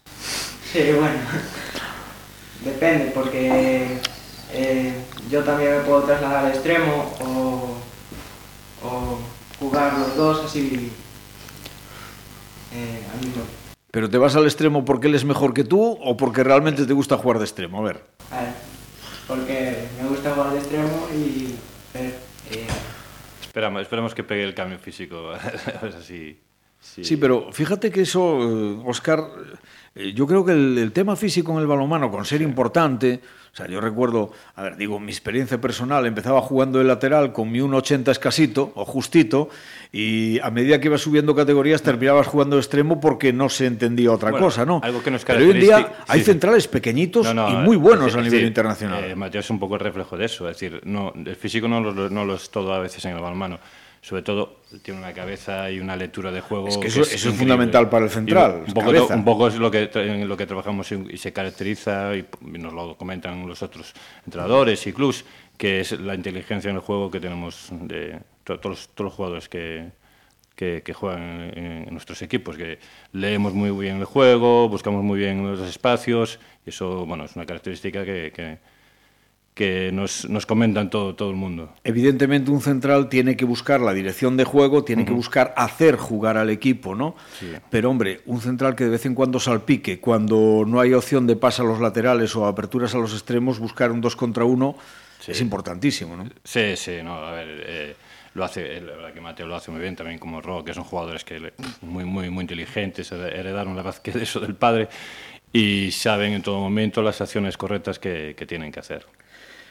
sí, 0.72 0.84
bueno. 0.92 1.18
Depende, 2.64 3.12
porque 3.12 3.98
eh, 4.54 4.94
yo 5.30 5.44
también 5.44 5.78
me 5.78 5.84
puedo 5.84 6.04
trasladar 6.04 6.46
al 6.46 6.52
extremo 6.52 7.14
o, 7.22 7.78
o 8.88 9.20
jugar 9.60 9.98
los 10.00 10.16
dos 10.16 10.46
así 10.46 10.92
eh, 12.74 13.04
al 13.14 13.26
mismo. 13.26 13.44
¿Pero 13.92 14.10
te 14.10 14.18
vas 14.18 14.36
al 14.36 14.46
extremo 14.46 14.86
porque 14.86 15.08
él 15.08 15.16
es 15.16 15.26
mejor 15.26 15.54
que 15.54 15.64
tú 15.64 15.82
o 16.02 16.16
porque 16.18 16.44
realmente 16.44 16.86
te 16.86 16.94
gusta 16.94 17.18
jugar 17.18 17.40
de 17.40 17.46
extremo? 17.46 17.80
A 17.80 17.84
ver. 17.84 18.04
A 18.32 18.42
ver, 18.42 18.54
porque 19.28 19.88
me 20.02 20.08
gusta 20.10 20.34
jugar 20.34 20.52
de 20.54 20.60
extremo 20.60 21.08
y 21.16 21.56
eh, 21.96 22.14
Esperamos, 23.42 23.82
esperemos 23.82 24.14
que 24.14 24.24
pegue 24.24 24.44
el 24.44 24.54
cambio 24.54 24.78
físico. 24.78 25.32
a 25.32 25.82
ver 25.82 25.94
si, 26.04 26.40
si- 26.80 27.04
Sí, 27.04 27.18
pero 27.18 27.52
fíjate 27.52 27.92
que 27.92 28.02
eso, 28.02 28.40
eh, 28.44 28.82
Oscar, 28.86 29.24
eh, 29.96 30.14
yo 30.14 30.26
creo 30.28 30.46
que 30.46 30.52
el, 30.54 30.78
el 30.78 30.92
tema 30.92 31.16
físico 31.16 31.52
en 31.54 31.60
el 31.60 31.68
balonmano, 31.68 32.10
con 32.12 32.26
ser 32.26 32.42
importante, 32.42 33.20
o 33.52 33.56
sea, 33.56 33.68
yo 33.68 33.82
recuerdo, 33.82 34.32
a 34.56 34.62
ver, 34.62 34.78
digo, 34.78 35.00
mi 35.00 35.12
experiencia 35.12 35.60
personal, 35.60 36.06
empezaba 36.06 36.40
jugando 36.42 36.78
de 36.78 36.86
lateral 36.86 37.34
con 37.34 37.52
mi 37.52 37.60
1,80 37.60 38.12
escasito 38.12 38.72
o 38.76 38.86
justito, 38.86 39.50
y 39.92 40.40
a 40.40 40.52
medida 40.52 40.80
que 40.80 40.88
iba 40.88 41.00
subiendo 41.00 41.34
categorías 41.36 41.82
terminabas 41.82 42.28
jugando 42.28 42.58
de 42.58 42.62
extremo 42.62 43.02
porque 43.02 43.34
no 43.34 43.50
se 43.50 43.66
entendía 43.66 44.12
otra 44.12 44.30
Bueno, 44.30 44.46
cosa, 44.46 44.66
¿no? 44.66 44.80
algo 44.84 45.02
que 45.02 45.10
nos 45.10 45.26
pero 45.26 45.40
hoy 45.40 45.52
en 45.52 45.60
día 45.60 45.94
hay 46.08 46.20
sí, 46.20 46.26
sí. 46.26 46.32
centrales 46.32 46.68
pequeñitos 46.68 47.26
No, 47.26 47.34
no, 47.34 47.50
y 47.50 47.66
muy 47.66 47.76
buenos 47.76 48.10
es 48.10 48.14
a 48.14 48.18
decir, 48.18 48.32
nivel 48.34 48.48
internacional. 48.48 49.04
eh, 49.04 49.16
Mateo 49.16 49.42
es 49.42 49.50
un 49.50 49.60
poco 49.60 49.74
el 49.76 49.82
reflejo 49.82 50.16
de 50.16 50.26
eso. 50.26 50.48
Es 50.48 50.60
decir, 50.60 50.80
no, 50.86 51.12
el 51.16 51.36
físico 51.36 51.68
no 51.68 51.82
lo, 51.82 52.10
no 52.10 52.26
lo 52.26 52.36
es 52.36 52.52
todo 52.52 52.72
a 52.72 52.80
veces 52.80 53.04
en 53.06 53.16
el 53.16 53.22
balonmano. 53.22 53.60
Sobre 54.02 54.22
todo, 54.22 54.62
tiene 54.82 55.00
una 55.00 55.12
cabeza 55.14 55.70
y 55.70 55.80
una 55.80 55.96
lectura 55.96 56.32
de 56.32 56.40
juego. 56.42 56.68
Es 56.70 56.78
que 56.78 56.88
eso- 56.88 57.02
eso 57.02 57.12
es 57.12 57.16
increíble. 57.26 57.40
fundamental 57.40 57.90
para 57.90 58.06
el 58.06 58.12
central, 58.12 58.64
Un 58.68 58.74
poco, 58.74 59.14
un 59.14 59.26
poco 59.26 59.48
es 59.50 59.56
lo 59.56 59.70
que, 59.70 59.90
en 59.94 60.28
lo 60.28 60.38
que 60.38 60.46
trabajamos 60.46 60.90
y, 60.94 61.04
y 61.12 61.18
se 61.18 61.34
caracteriza, 61.34 62.16
y, 62.16 62.26
y 62.42 62.58
nos 62.60 62.72
lo 62.74 62.96
comentan 62.96 63.46
los 63.48 63.62
otros 63.62 63.94
entrenadores 64.26 64.88
y 64.88 64.94
clubs, 64.94 65.26
que 65.58 65.82
es 65.82 65.92
la 66.00 66.16
inteligencia 66.16 66.70
en 66.70 66.78
el 66.78 66.82
juego 66.82 67.12
que 67.12 67.20
tenemos 67.20 67.68
de 67.72 68.20
to- 68.46 68.60
todos, 68.60 68.78
los- 68.78 68.88
todos 68.96 69.06
los 69.10 69.14
jugadores 69.14 69.50
que, 69.50 69.90
que, 70.56 70.82
que 70.84 70.94
juegan 70.94 71.52
en, 71.56 71.84
en 71.88 71.92
nuestros 71.92 72.22
equipos, 72.22 72.56
que 72.56 72.80
leemos 73.12 73.54
muy 73.54 73.70
bien 73.72 73.98
el 73.98 74.06
juego, 74.06 74.70
buscamos 74.70 75.04
muy 75.04 75.20
bien 75.20 75.46
los 75.46 75.60
espacios, 75.68 76.40
y 76.66 76.70
eso 76.70 77.06
bueno, 77.06 77.26
es 77.26 77.36
una 77.36 77.46
característica 77.46 78.06
que, 78.06 78.32
que, 78.34 78.60
que 79.54 79.92
nos, 79.92 80.30
nos 80.30 80.46
comentan 80.46 80.90
todo, 80.90 81.16
todo 81.16 81.30
el 81.32 81.36
mundo. 81.36 81.74
Evidentemente 81.84 82.50
un 82.50 82.62
central 82.62 83.10
tiene 83.10 83.36
que 83.36 83.44
buscar 83.44 83.82
la 83.82 83.94
dirección 83.94 84.38
de 84.38 84.46
juego, 84.46 84.84
tiene 84.86 85.04
que 85.06 85.12
buscar 85.12 85.54
hacer 85.58 85.98
jugar 85.98 86.38
al 86.38 86.50
equipo, 86.50 86.96
¿no? 86.96 87.16
Sí. 87.40 87.52
Pero 87.70 87.90
hombre, 87.90 88.22
un 88.26 88.40
central 88.40 88.76
que 88.76 88.86
de 88.86 88.92
vez 88.92 89.06
en 89.06 89.16
cuando 89.16 89.40
salpique, 89.40 90.00
cuando 90.00 90.64
no 90.66 90.80
hay 90.80 90.94
opción 90.94 91.28
de 91.28 91.36
pase 91.36 91.62
a 91.62 91.66
los 91.66 91.82
laterales 91.82 92.36
o 92.38 92.46
aperturas 92.46 92.96
a 92.96 93.00
los 93.00 93.12
extremos, 93.14 93.60
buscar 93.60 93.92
un 93.92 94.00
dos 94.02 94.16
contra 94.16 94.46
uno 94.46 94.76
Sí. 95.20 95.32
es 95.34 95.42
importantísimo, 95.42 96.16
¿no? 96.16 96.24
Sí, 96.46 96.78
sí, 96.78 97.00
no, 97.04 97.16
a 97.16 97.32
ver, 97.34 97.48
eh, 97.68 97.96
lo 98.36 98.46
hace, 98.46 98.78
eh, 98.78 98.80
la 98.80 98.94
verdad 98.96 99.14
que 99.14 99.20
Mateo 99.20 99.48
lo 99.48 99.56
hace 99.58 99.70
muy 99.72 99.82
bien, 99.82 99.94
también 99.98 100.18
como 100.18 100.40
Ro, 100.40 100.64
que 100.64 100.74
son 100.74 100.86
jugadores 100.86 101.26
que 101.26 101.52
muy, 101.82 102.06
muy, 102.06 102.30
muy 102.30 102.44
inteligentes, 102.44 103.12
hered- 103.12 103.38
heredaron 103.38 103.76
la 103.76 103.82
verdad 103.84 104.02
que 104.02 104.14
de 104.14 104.24
eso 104.24 104.40
del 104.40 104.56
padre 104.56 104.88
y 105.52 105.92
saben 105.92 106.32
en 106.32 106.42
todo 106.42 106.60
momento 106.62 107.02
las 107.02 107.20
acciones 107.20 107.58
correctas 107.58 108.00
que, 108.00 108.34
que 108.38 108.46
tienen 108.46 108.72
que 108.72 108.80
hacer. 108.80 109.06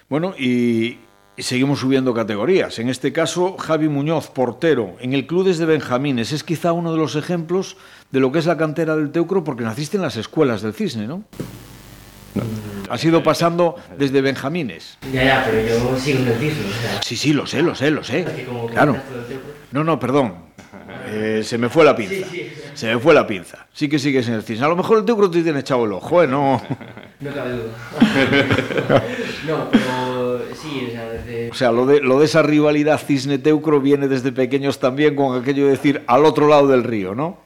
Bueno, 0.08 0.34
y, 0.38 0.98
y 1.36 1.42
seguimos 1.42 1.80
subiendo 1.80 2.14
categorías. 2.14 2.78
En 2.78 2.88
este 2.88 3.12
caso, 3.12 3.56
Javi 3.58 3.88
Muñoz, 3.88 4.28
portero, 4.30 4.96
en 5.00 5.12
el 5.12 5.26
club 5.26 5.44
desde 5.44 5.66
Benjamines, 5.66 6.32
es 6.32 6.42
quizá 6.44 6.72
uno 6.72 6.92
de 6.92 6.98
los 6.98 7.14
ejemplos 7.14 7.76
de 8.10 8.20
lo 8.20 8.32
que 8.32 8.38
es 8.38 8.46
la 8.46 8.56
cantera 8.56 8.96
del 8.96 9.10
Teucro, 9.10 9.44
porque 9.44 9.64
naciste 9.64 9.96
en 9.98 10.02
las 10.02 10.16
escuelas 10.16 10.62
del 10.62 10.72
Cisne, 10.72 11.06
¿no? 11.06 11.24
Has 12.88 13.04
ido 13.04 13.22
pasando 13.22 13.76
desde 13.98 14.22
Benjamines. 14.22 14.96
Ya, 15.12 15.24
ya, 15.24 15.44
pero 15.44 15.66
yo 15.66 15.98
sigo 15.98 16.20
en 16.20 16.28
el 16.28 16.34
piso, 16.34 16.56
o 16.66 16.72
sea, 16.82 17.02
Sí, 17.02 17.16
sí, 17.16 17.32
lo 17.34 17.46
sé, 17.46 17.60
lo 17.62 17.74
sé, 17.74 17.90
lo 17.90 18.02
sé. 18.02 18.24
Claro. 18.72 18.96
No, 19.72 19.84
no, 19.84 19.98
perdón. 19.98 20.34
Eh, 21.10 21.42
se 21.44 21.58
me 21.58 21.68
fue 21.68 21.84
la 21.84 21.96
pinza. 21.96 22.26
Se 22.74 22.86
me 22.86 22.98
fue 22.98 23.14
la 23.14 23.26
pinza. 23.26 23.66
Sí 23.72 23.88
que 23.88 23.98
sigues 23.98 24.28
en 24.28 24.34
el 24.34 24.42
cisne. 24.42 24.66
A 24.66 24.68
lo 24.68 24.76
mejor 24.76 24.98
el 24.98 25.04
Teucro 25.04 25.30
te 25.30 25.42
tiene 25.42 25.60
echado 25.60 25.84
el 25.84 25.92
ojo, 25.92 26.22
¿eh? 26.22 26.26
No. 26.26 26.62
No 27.20 27.34
cabe 27.34 27.50
duda. 27.50 27.72
no, 29.48 29.68
pero 29.72 30.40
sí, 30.54 30.86
o 30.86 30.90
sea, 30.92 31.08
desde... 31.08 31.50
O 31.50 31.54
sea, 31.54 31.72
lo 31.72 31.84
de, 31.84 32.00
lo 32.00 32.20
de 32.20 32.26
esa 32.26 32.42
rivalidad 32.42 33.00
cisne-teucro 33.04 33.80
viene 33.80 34.06
desde 34.06 34.30
pequeños 34.30 34.78
también 34.78 35.16
con 35.16 35.36
aquello 35.36 35.64
de 35.64 35.72
decir 35.72 36.04
al 36.06 36.24
otro 36.24 36.46
lado 36.46 36.68
del 36.68 36.84
río, 36.84 37.16
¿no? 37.16 37.38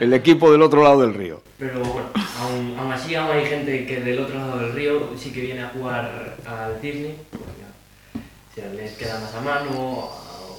El 0.00 0.14
equipo 0.14 0.50
del 0.50 0.62
otro 0.62 0.82
lado 0.82 1.02
del 1.02 1.12
río. 1.12 1.42
Pero 1.58 1.80
bueno, 1.80 2.08
aún, 2.40 2.74
aún 2.78 2.90
así 2.90 3.14
aún 3.16 3.30
hay 3.32 3.44
gente 3.44 3.84
que 3.84 4.00
del 4.00 4.20
otro 4.20 4.36
lado 4.38 4.60
del 4.60 4.72
río 4.72 5.10
sí 5.18 5.30
que 5.30 5.42
viene 5.42 5.60
a 5.60 5.68
jugar 5.68 6.36
al 6.46 6.80
Disney. 6.80 7.14
porque, 7.30 8.22
o 8.22 8.54
sea, 8.54 8.72
les 8.72 8.92
queda 8.92 9.20
más 9.20 9.34
a 9.34 9.40
mano 9.42 10.08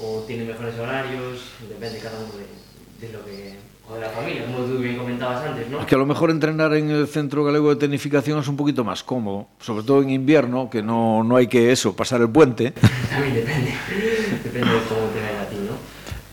o 0.02 0.24
tiene 0.28 0.46
mejores 0.46 0.78
horarios, 0.80 1.40
depende 1.68 2.00
cada 2.00 2.18
uno 2.20 2.34
de, 2.34 3.08
de 3.08 3.14
lo 3.14 3.26
que... 3.26 3.56
o 3.90 3.96
de 3.96 4.02
la 4.02 4.10
familia, 4.10 4.46
como 4.46 4.60
tú 4.60 4.78
bien 4.78 4.98
comentabas 4.98 5.46
antes, 5.46 5.70
¿no? 5.70 5.82
Es 5.82 5.86
que 5.86 5.96
a 5.96 5.98
lo 5.98 6.06
mejor 6.06 6.32
entrenar 6.32 6.74
en 6.74 6.90
el 6.90 7.08
Centro 7.08 7.44
Galego 7.44 7.70
de 7.70 7.76
Tecnificación 7.76 8.40
es 8.40 8.48
un 8.48 8.56
poquito 8.56 8.84
más 8.84 9.04
cómodo, 9.04 9.48
sobre 9.60 9.84
todo 9.84 10.02
en 10.02 10.10
invierno, 10.12 10.70
que 10.70 10.82
no, 10.82 11.24
no 11.24 11.36
hay 11.36 11.48
que 11.48 11.72
eso, 11.72 11.96
pasar 11.96 12.22
el 12.22 12.30
puente. 12.30 12.72
También 13.10 13.36
depende, 13.36 13.74
depende 14.44 14.60
de 14.60 14.80
cómo 14.88 15.08
te 15.14 15.22
vaya 15.22 15.42
a 15.42 15.50
ti, 15.50 15.56
¿no? 15.56 15.76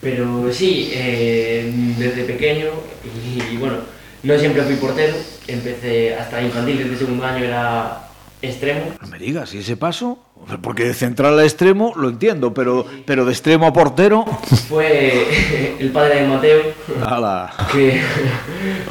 Pero 0.01 0.53
sí, 0.53 0.91
eh, 0.93 1.73
desde 1.99 2.25
pequeño, 2.25 2.67
y, 3.05 3.55
y, 3.55 3.57
bueno, 3.57 3.79
no 4.23 4.39
siempre 4.39 4.63
fui 4.63 4.77
portero, 4.77 5.17
empecé 5.49 6.15
hasta 6.15 6.43
infantil, 6.43 6.79
desde 6.79 6.99
segundo 6.99 7.25
año 7.25 7.45
era 7.45 8.06
extremo. 8.43 8.93
No 9.00 9.09
me 9.09 9.19
digas, 9.19 9.55
¿y 9.55 9.59
ese 9.59 9.76
paso? 9.76 10.19
Porque 10.62 10.85
de 10.85 10.95
central 10.95 11.38
a 11.38 11.45
extremo 11.45 11.93
lo 11.97 12.09
entiendo, 12.09 12.52
pero, 12.52 12.87
pero 13.05 13.25
de 13.25 13.33
extremo 13.33 13.66
a 13.66 13.73
portero... 13.73 14.25
Fue 14.69 15.76
el 15.78 15.90
padre 15.90 16.23
de 16.23 16.28
Mateo 16.28 16.62
que, 17.73 18.00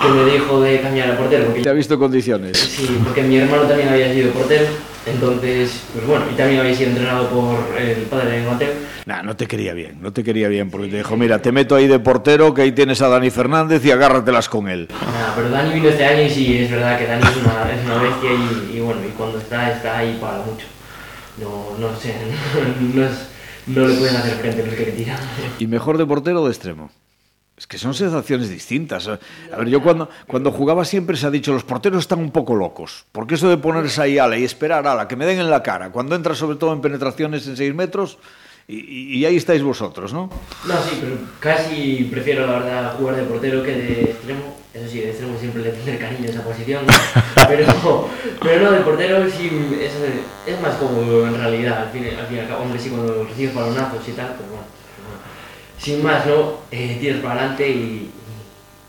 que 0.02 0.08
me 0.10 0.32
dijo 0.32 0.62
de 0.62 0.82
cambiar 0.82 1.12
a 1.12 1.18
portero. 1.18 1.46
Porque 1.46 1.62
¿Te 1.62 1.70
ha 1.70 1.74
visto 1.74 2.00
condiciones? 2.00 2.58
Sí, 2.58 2.98
porque 3.04 3.22
mi 3.22 3.38
hermano 3.38 3.64
también 3.64 3.90
había 3.90 4.12
sido 4.12 4.32
portero, 4.32 4.66
entonces, 5.06 5.84
pues 5.94 6.06
bueno, 6.08 6.26
y 6.32 6.36
también 6.36 6.62
había 6.62 6.76
sido 6.76 6.90
entrenado 6.92 7.30
por 7.30 7.78
el 7.80 7.98
padre 8.04 8.42
de 8.42 8.48
Mateo. 8.50 8.70
Nah, 9.06 9.22
no 9.22 9.36
te 9.36 9.46
quería 9.48 9.74
bien, 9.74 9.98
no 10.02 10.12
te 10.12 10.24
quería 10.24 10.48
bien, 10.48 10.70
porque 10.72 10.88
te 10.88 10.98
dijo, 10.98 11.16
mira, 11.16 11.40
te 11.42 11.52
meto 11.52 11.76
ahí 11.76 11.88
de 11.88 12.00
portero, 12.00 12.54
que 12.54 12.64
ahí 12.64 12.72
tienes 12.72 13.02
a 13.02 13.08
Dani 13.10 13.30
Fernández 13.30 13.86
y 13.86 13.92
agárratelas 13.92 14.50
con 14.50 14.68
él. 14.68 14.88
Nada, 14.90 15.34
pero 15.36 15.50
Dani 15.50 15.74
vino 15.74 15.90
este 15.90 16.06
año 16.06 16.24
y 16.24 16.30
sí, 16.30 16.58
es 16.58 16.72
verdad 16.72 16.98
que 16.98 17.06
Dani 17.06 17.24
es 17.24 17.38
una, 17.38 17.72
es 17.72 17.86
una 17.86 17.98
bestia 18.02 18.30
y, 18.34 18.78
y 18.78 18.80
bueno, 18.80 19.02
y 19.08 19.12
cuando 19.12 19.38
está, 19.38 19.72
está 19.72 20.00
ahí 20.00 20.18
para 20.20 20.40
mucho. 20.40 20.66
No, 21.40 21.78
no 21.80 21.96
sé, 22.00 22.16
no, 22.94 23.04
es- 23.06 23.30
no 23.68 23.88
le 23.88 23.96
pueden 23.96 24.16
hacer 24.16 24.34
frente 24.36 24.64
los 24.66 24.76
que 24.76 24.86
le 24.86 24.92
tiran. 24.92 25.18
¿Y 25.60 25.68
mejor 25.68 25.98
de 25.98 26.06
portero 26.06 26.42
o 26.42 26.46
de 26.46 26.52
extremo? 26.52 26.90
Es 27.58 27.68
que 27.68 27.78
son 27.78 27.94
sensaciones 27.94 28.50
distintas. 28.50 29.08
A 29.08 29.18
ver, 29.58 29.70
yo 29.70 29.82
cuando, 29.82 30.10
cuando 30.28 30.52
jugaba 30.52 30.84
siempre 30.84 31.16
se 31.16 31.26
ha 31.26 31.32
dicho, 31.32 31.54
los 31.54 31.64
porteros 31.64 32.00
están 32.00 32.20
un 32.20 32.32
poco 32.32 32.54
locos. 32.54 33.06
Porque 33.14 33.36
eso 33.36 33.48
de 33.50 33.58
ponerse 33.58 34.02
ahí 34.02 34.18
ala 34.18 34.38
y 34.38 34.44
esperar 34.44 34.86
ala, 34.86 35.08
que 35.08 35.16
me 35.16 35.26
den 35.26 35.40
en 35.40 35.50
la 35.50 35.64
cara, 35.64 35.90
cuando 35.90 36.16
entra 36.16 36.36
sobre 36.36 36.58
todo 36.58 36.74
en 36.74 36.82
penetraciones 36.82 37.48
en 37.48 37.56
6 37.56 37.74
metros, 37.74 38.18
y, 38.68 39.20
y- 39.20 39.26
ahí 39.26 39.36
estáis 39.38 39.62
vosotros, 39.64 40.12
¿no? 40.12 40.30
No, 40.68 40.74
sí, 40.84 40.98
pero 41.00 41.16
casi 41.40 42.10
prefiero 42.12 42.48
la 42.48 42.54
verdad 42.60 42.96
jugar 42.98 43.16
de 43.16 43.24
portero 43.24 43.62
que 43.64 43.72
de 43.72 44.02
extremo. 44.12 44.58
Eso 44.74 44.90
sí, 44.90 45.00
de 45.00 45.12
extremo 45.12 45.38
siempre 45.40 45.62
le 45.62 45.70
tendré 45.70 45.98
cariño 46.00 46.28
a 46.28 46.32
esa 46.32 46.44
posición. 46.44 46.84
Pero, 47.48 48.10
pero 48.42 48.64
no, 48.66 48.72
de 48.72 48.80
portero 48.80 49.30
sí 49.30 49.52
es, 49.80 49.92
es 50.52 50.62
más 50.62 50.74
cómodo 50.78 51.28
en 51.28 51.36
realidad. 51.36 51.84
Al 51.84 51.90
fin, 51.92 52.06
al 52.20 52.26
fin 52.26 52.38
y 52.38 52.40
al 52.40 52.48
cabo, 52.48 52.64
hombre, 52.64 52.80
sí, 52.80 52.90
cuando 52.90 53.24
recibes 53.24 53.54
balonazos 53.54 54.08
y 54.08 54.12
tal, 54.14 54.30
pues 54.36 54.50
bueno. 54.50 54.66
Sin 55.78 56.04
más, 56.04 56.26
¿no? 56.26 56.60
Eh, 56.72 56.98
tiras 57.00 57.20
para 57.20 57.42
adelante 57.42 57.70
y, 57.70 58.12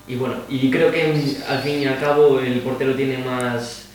y 0.09 0.17
bueno, 0.17 0.37
y 0.49 0.71
creo 0.71 0.91
que 0.91 1.03
al 1.49 1.63
fin 1.63 1.81
y 1.81 1.87
al 1.87 1.99
cabo 1.99 2.41
el 2.41 2.61
portero 2.61 2.95
tiene 2.95 3.19
más 3.19 3.87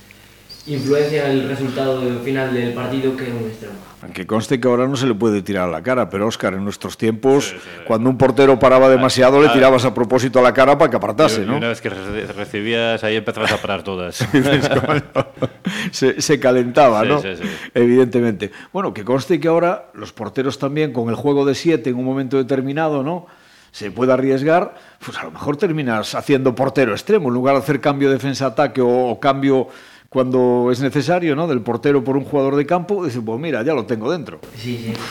influencia 0.68 1.32
en 1.32 1.40
el 1.40 1.50
resultado 1.50 2.20
final 2.20 2.54
del 2.54 2.74
partido 2.74 3.16
que 3.16 3.24
un 3.24 3.48
extremo. 3.48 3.91
Aunque 4.03 4.25
conste 4.25 4.60
que 4.60 4.67
ahora 4.67 4.88
no 4.88 4.96
se 4.96 5.05
le 5.05 5.13
puede 5.13 5.43
tirar 5.43 5.67
a 5.70 5.72
la 5.72 5.84
cara, 5.84 6.10
pero 6.10 6.25
Óscar, 6.25 6.55
en 6.55 6.63
nuestros 6.63 6.98
tiempos, 6.98 7.53
cuando 7.86 8.10
un 8.10 8.17
portero 8.17 8.58
paraba 8.58 8.89
demasiado, 8.89 9.39
le 9.39 9.50
ah, 9.50 9.53
tirabas 9.53 9.86
a 9.86 9.93
propósito 9.93 10.39
a 10.39 10.41
la 10.41 10.53
cara 10.53 10.75
para 10.77 10.89
que 10.89 10.98
apartase, 10.98 11.41
Y- 11.41 11.43
y 11.43 11.48
¿no? 11.48 11.58
Una 11.58 11.67
vez 11.67 11.81
que 11.81 11.89
re- 11.89 12.25
recibías, 12.25 13.03
ahí 13.03 13.15
empezabas 13.17 13.51
a 13.51 13.58
parar 13.58 13.84
todas. 13.84 14.17
Se, 15.91 16.22
se 16.22 16.39
calentaba, 16.39 17.01
Sí, 17.03 17.08
¿no? 17.10 17.22
sí, 17.22 17.27
sí. 17.41 17.43
Evidentemente. 17.74 18.51
Bueno, 18.72 18.93
que 18.93 19.03
conste 19.03 19.39
que 19.39 19.48
ahora 19.48 19.89
los 19.93 20.13
porteros 20.13 20.58
también, 20.60 20.93
con 20.93 21.10
el 21.10 21.15
juego 21.15 21.46
de 21.46 21.55
siete 21.55 21.89
en 21.89 21.98
un 21.98 22.05
momento 22.05 22.38
determinado, 22.38 23.03
¿no? 23.03 23.27
Se 23.72 23.89
puede 23.91 24.12
arriesgar, 24.13 24.75
pues 25.03 25.17
a 25.17 25.24
lo 25.24 25.31
mejor 25.31 25.55
terminas 25.58 26.13
haciendo 26.15 26.53
portero 26.55 26.91
extremo, 26.91 27.29
en 27.29 27.34
lugar 27.34 27.55
de 27.55 27.62
hacer 27.62 27.79
cambio 27.79 28.10
defensa-ataque 28.12 28.81
o, 28.81 29.10
o 29.10 29.20
cambio 29.20 29.67
cuando 30.12 30.68
es 30.74 30.82
necesario, 30.82 31.38
¿no? 31.38 31.48
Del 31.48 31.62
portero 31.62 32.03
por 32.03 32.18
un 32.18 32.25
jugador 32.25 32.58
de 32.58 32.65
campo, 32.65 33.06
dices, 33.06 33.22
pues 33.25 33.39
mira, 33.39 33.63
ya 33.63 33.74
lo 33.74 33.86
tengo 33.86 34.12
dentro. 34.12 34.39
Sí, 34.58 34.77
sí. 34.77 34.94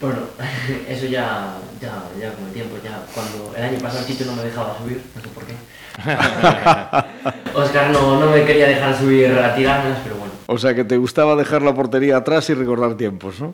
Bueno, 0.00 0.20
eso 0.88 1.06
ya, 1.06 1.56
ya, 1.80 2.04
ya 2.20 2.32
con 2.32 2.46
el 2.46 2.52
tiempo, 2.52 2.76
ya 2.84 3.04
cuando 3.12 3.52
el 3.56 3.64
año 3.64 3.78
pasado 3.80 4.06
Chicho 4.06 4.26
no 4.26 4.36
me 4.36 4.44
dejaba 4.44 4.78
subir, 4.78 5.02
no 5.12 5.20
sé 5.20 5.28
por 5.30 5.44
qué. 5.44 5.54
Oscar 7.58 7.90
no, 7.90 8.20
no 8.20 8.30
me 8.30 8.44
quería 8.44 8.68
dejar 8.68 8.96
subir 8.96 9.32
a 9.32 9.56
tirarlas, 9.56 9.98
pero 10.04 10.14
bueno, 10.14 10.32
O 10.46 10.56
sea 10.56 10.72
que 10.72 10.84
te 10.84 10.96
gustaba 10.96 11.34
dejar 11.34 11.62
la 11.62 11.74
portería 11.74 12.18
atrás 12.18 12.48
y 12.48 12.54
recordar 12.54 12.94
tiempos, 12.94 13.40
¿no? 13.40 13.52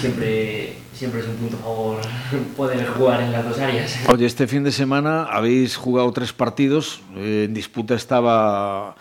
Siempre, 0.00 0.72
siempre 0.94 1.20
es 1.20 1.26
un 1.26 1.34
punto 1.36 1.56
a 1.56 1.60
favor 1.60 2.00
poder 2.56 2.86
jugar 2.86 3.20
en 3.22 3.32
las 3.32 3.44
dos 3.44 3.58
áreas. 3.58 3.98
Oye, 4.08 4.26
este 4.26 4.46
fin 4.46 4.64
de 4.64 4.72
semana 4.72 5.24
habéis 5.24 5.76
jugado 5.76 6.10
tres 6.12 6.32
partidos. 6.32 7.00
eh, 7.16 7.44
en 7.46 7.54
disputa 7.54 7.94
estaba 7.94 8.96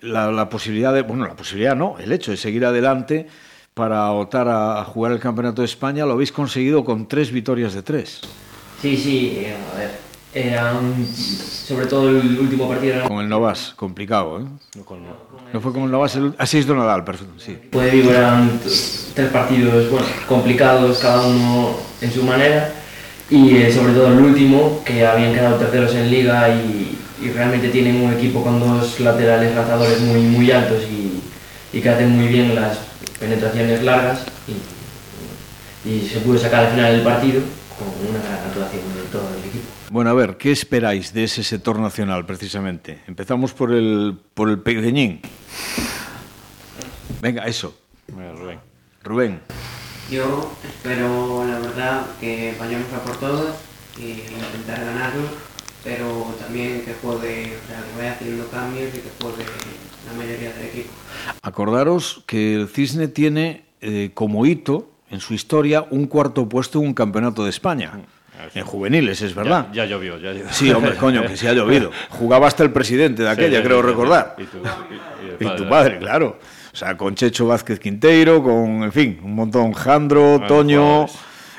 la, 0.00 0.30
la 0.30 0.48
posibilidad 0.48 0.92
de, 0.94 1.02
bueno, 1.02 1.26
la 1.26 1.34
posibilidad 1.36 1.74
no, 1.76 1.96
el 1.98 2.12
hecho 2.12 2.30
de 2.30 2.36
seguir 2.36 2.64
adelante 2.64 3.26
para 3.74 4.10
optar 4.12 4.48
a, 4.48 4.80
a 4.80 4.84
jugar 4.84 5.12
el 5.12 5.18
Campeonato 5.18 5.62
de 5.62 5.66
España. 5.66 6.06
Lo 6.06 6.12
habéis 6.12 6.30
conseguido 6.32 6.84
con 6.84 7.08
tres 7.08 7.32
victorias 7.32 7.74
de 7.74 7.82
tres. 7.82 8.20
Sí, 8.80 8.96
sí, 8.96 9.36
eh, 9.38 9.56
a 9.74 9.78
ver, 9.78 9.90
eran, 10.34 11.06
sobre 11.14 11.86
todo 11.86 12.08
el 12.10 12.38
último 12.40 12.68
partido 12.68 12.94
era 12.96 13.08
Con 13.08 13.20
el 13.20 13.28
Novas, 13.28 13.72
complicado, 13.76 14.40
¿eh? 14.40 14.44
No 14.76 14.84
con- 14.84 14.98
No 15.52 15.60
fue 15.60 15.72
con 15.72 15.84
el 15.84 15.90
Novas, 15.90 16.16
el, 16.16 16.34
a 16.36 16.46
6 16.46 16.66
de 16.66 16.74
Nadal, 16.74 17.04
perfecto, 17.04 17.34
sí. 17.38 17.56
Puede 17.70 17.90
Vigo 17.92 18.10
eran 18.10 18.58
tres 19.14 19.28
partidos 19.30 19.88
bueno, 19.90 20.06
complicados, 20.28 20.98
cada 20.98 21.24
uno 21.26 21.70
en 22.00 22.12
su 22.12 22.24
manera, 22.24 22.72
y 23.30 23.56
eh, 23.56 23.72
sobre 23.72 23.92
todo 23.94 24.08
el 24.08 24.18
último, 24.18 24.82
que 24.84 25.06
habían 25.06 25.32
quedado 25.32 25.56
terceros 25.56 25.94
en 25.94 26.10
liga 26.10 26.48
y, 26.50 26.98
y 27.22 27.30
realmente 27.30 27.68
tienen 27.68 28.02
un 28.02 28.12
equipo 28.12 28.42
con 28.42 28.58
dos 28.58 28.98
laterales 29.00 29.54
lanzadores 29.54 30.00
muy, 30.00 30.20
muy 30.22 30.50
altos 30.50 30.82
y, 30.90 31.22
y 31.76 31.80
que 31.80 31.88
hacen 31.88 32.10
muy 32.10 32.26
bien 32.26 32.54
las 32.56 32.78
penetraciones 33.20 33.82
largas, 33.84 34.24
y, 34.48 35.88
y 35.88 36.00
se 36.08 36.18
pudo 36.20 36.38
sacar 36.38 36.64
al 36.64 36.72
final 36.72 36.92
del 36.92 37.02
partido 37.02 37.40
con 37.78 37.88
una 38.10 38.18
gran 38.18 38.44
actuación 38.48 38.82
de 38.96 39.02
todo 39.12 39.28
el 39.40 39.48
equipo. 39.48 39.53
Bueno, 39.90 40.10
a 40.10 40.14
ver, 40.14 40.36
¿qué 40.38 40.50
esperáis 40.50 41.12
de 41.12 41.24
ese 41.24 41.44
sector 41.44 41.78
nacional, 41.78 42.24
precisamente? 42.24 43.00
Empezamos 43.06 43.52
por 43.52 43.72
el, 43.72 44.18
por 44.34 44.48
el 44.48 44.58
pequeñín. 44.58 45.20
Venga, 47.20 47.44
eso. 47.44 47.78
Rubén. 48.08 48.58
Rubén. 49.02 49.40
Yo 50.10 50.52
espero, 50.64 51.44
la 51.46 51.58
verdad, 51.58 52.06
que 52.20 52.54
vayamos 52.58 52.92
a 52.92 53.02
por 53.02 53.16
todos 53.18 53.54
y 53.98 54.12
intentar 54.12 54.84
ganarlo, 54.84 55.22
pero 55.82 56.34
también 56.40 56.82
que 56.82 56.94
juegue, 56.94 57.56
o 57.56 57.68
sea, 57.68 57.82
que 57.82 57.96
vaya 57.98 58.12
haciendo 58.12 58.48
cambios 58.48 58.88
y 58.94 58.98
que 58.98 59.10
juegue 59.20 59.44
la 60.06 60.12
mayoría 60.18 60.52
del 60.52 60.66
equipo. 60.66 60.90
Acordaros 61.42 62.24
que 62.26 62.54
el 62.54 62.68
Cisne 62.68 63.08
tiene 63.08 63.64
eh, 63.80 64.10
como 64.14 64.46
hito 64.46 64.90
en 65.10 65.20
su 65.20 65.34
historia 65.34 65.86
un 65.90 66.06
cuarto 66.06 66.48
puesto 66.48 66.80
en 66.80 66.88
un 66.88 66.94
campeonato 66.94 67.44
de 67.44 67.50
España. 67.50 67.92
En 68.54 68.64
juveniles, 68.64 69.22
es 69.22 69.34
verdad. 69.34 69.68
Ya, 69.72 69.84
ya 69.84 69.90
llovió, 69.90 70.18
ya 70.18 70.32
llovió. 70.32 70.52
Sí, 70.52 70.70
hombre, 70.70 70.96
coño, 70.96 71.22
que 71.26 71.36
se 71.36 71.48
ha 71.48 71.52
llovido. 71.52 71.90
Jugaba 72.10 72.46
hasta 72.46 72.62
el 72.62 72.72
presidente 72.72 73.22
de 73.22 73.28
aquella, 73.30 73.56
Sí, 73.58 73.62
sí, 73.62 73.62
creo 73.68 73.78
sí, 73.80 73.82
sí. 73.84 73.88
recordar. 73.90 74.34
Y 74.38 74.44
tu, 74.44 74.58
y- 74.58 74.60
y 74.62 75.44
el 75.46 75.52
Y 75.52 75.56
tu 75.56 75.68
padre, 75.68 75.98
claro. 75.98 76.38
O 76.72 76.76
sea, 76.76 76.96
con 76.96 77.14
Checho 77.14 77.46
Vázquez 77.46 77.78
Quinteiro, 77.80 78.42
con, 78.42 78.82
en 78.82 78.92
fin, 78.92 79.20
un 79.22 79.34
montón. 79.34 79.72
Jandro, 79.72 80.32
Bueno, 80.38 80.46
Toño, 80.46 80.80
jugadores. 80.82 81.16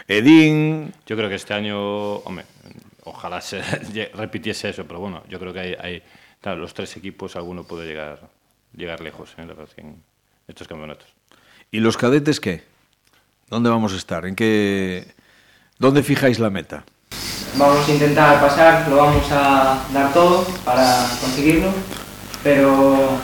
Edín. 0.07 0.93
Yo 1.05 1.15
creo 1.15 1.29
que 1.29 1.35
este 1.35 1.53
año, 1.53 2.15
hombre, 2.17 2.45
ojalá 3.05 3.41
se 3.41 3.61
repitiese 4.13 4.69
eso, 4.69 4.85
pero 4.85 4.99
bueno, 4.99 5.23
yo 5.29 5.39
creo 5.39 5.53
que 5.53 5.59
hay, 5.59 5.75
hay 5.79 6.03
claro, 6.41 6.59
los 6.61 6.73
tres 6.73 6.95
equipos, 6.97 7.35
alguno 7.35 7.63
puede 7.63 7.87
llegar, 7.87 8.19
llegar 8.75 8.99
lejos 9.01 9.33
¿eh? 9.37 9.47
en 9.77 9.95
estos 10.47 10.67
campeonatos. 10.67 11.07
¿Y 11.71 11.79
los 11.79 11.97
cadetes 11.97 12.39
qué? 12.39 12.63
¿Dónde 13.49 13.69
vamos 13.69 13.93
a 13.93 13.97
estar? 13.97 14.25
¿En 14.25 14.35
qué... 14.35 15.07
¿Dónde 15.77 16.03
fijáis 16.03 16.39
la 16.39 16.49
meta? 16.49 16.85
Vamos 17.57 17.87
a 17.87 17.91
intentar 17.91 18.39
pasar, 18.39 18.87
lo 18.87 18.95
vamos 18.95 19.29
a 19.29 19.83
dar 19.93 20.13
todo 20.13 20.45
para 20.63 21.05
conseguirlo, 21.19 21.69
pero 22.41 23.19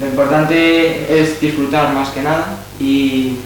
lo 0.00 0.06
importante 0.06 1.20
es 1.20 1.40
disfrutar 1.40 1.94
más 1.94 2.08
que 2.10 2.22
nada 2.22 2.58
y 2.80 3.36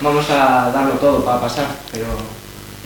vamos 0.00 0.30
a 0.30 0.70
darlo 0.72 0.92
todo 0.94 1.22
para 1.22 1.42
pasar, 1.42 1.66
pero 1.92 2.06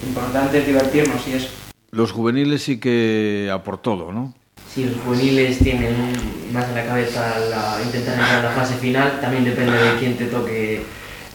importante 0.04 0.58
es 0.58 0.66
divertirnos 0.66 1.28
y 1.28 1.34
eso. 1.34 1.48
Los 1.92 2.10
juveniles 2.10 2.64
sí 2.64 2.80
que 2.80 3.50
a 3.52 3.62
por 3.62 3.78
todo, 3.78 4.10
¿no? 4.12 4.34
Sí, 4.74 4.84
los 4.84 5.00
juveniles 5.04 5.58
tienen 5.58 6.12
más 6.52 6.68
en 6.68 6.74
la 6.74 6.86
cabeza 6.86 7.38
la, 7.48 7.80
intentar 7.84 8.14
entrar 8.14 8.38
en 8.38 8.44
la 8.46 8.50
fase 8.50 8.74
final, 8.74 9.20
también 9.20 9.44
depende 9.44 9.72
de 9.72 9.96
quién 9.98 10.16
te 10.16 10.26
toque 10.26 10.82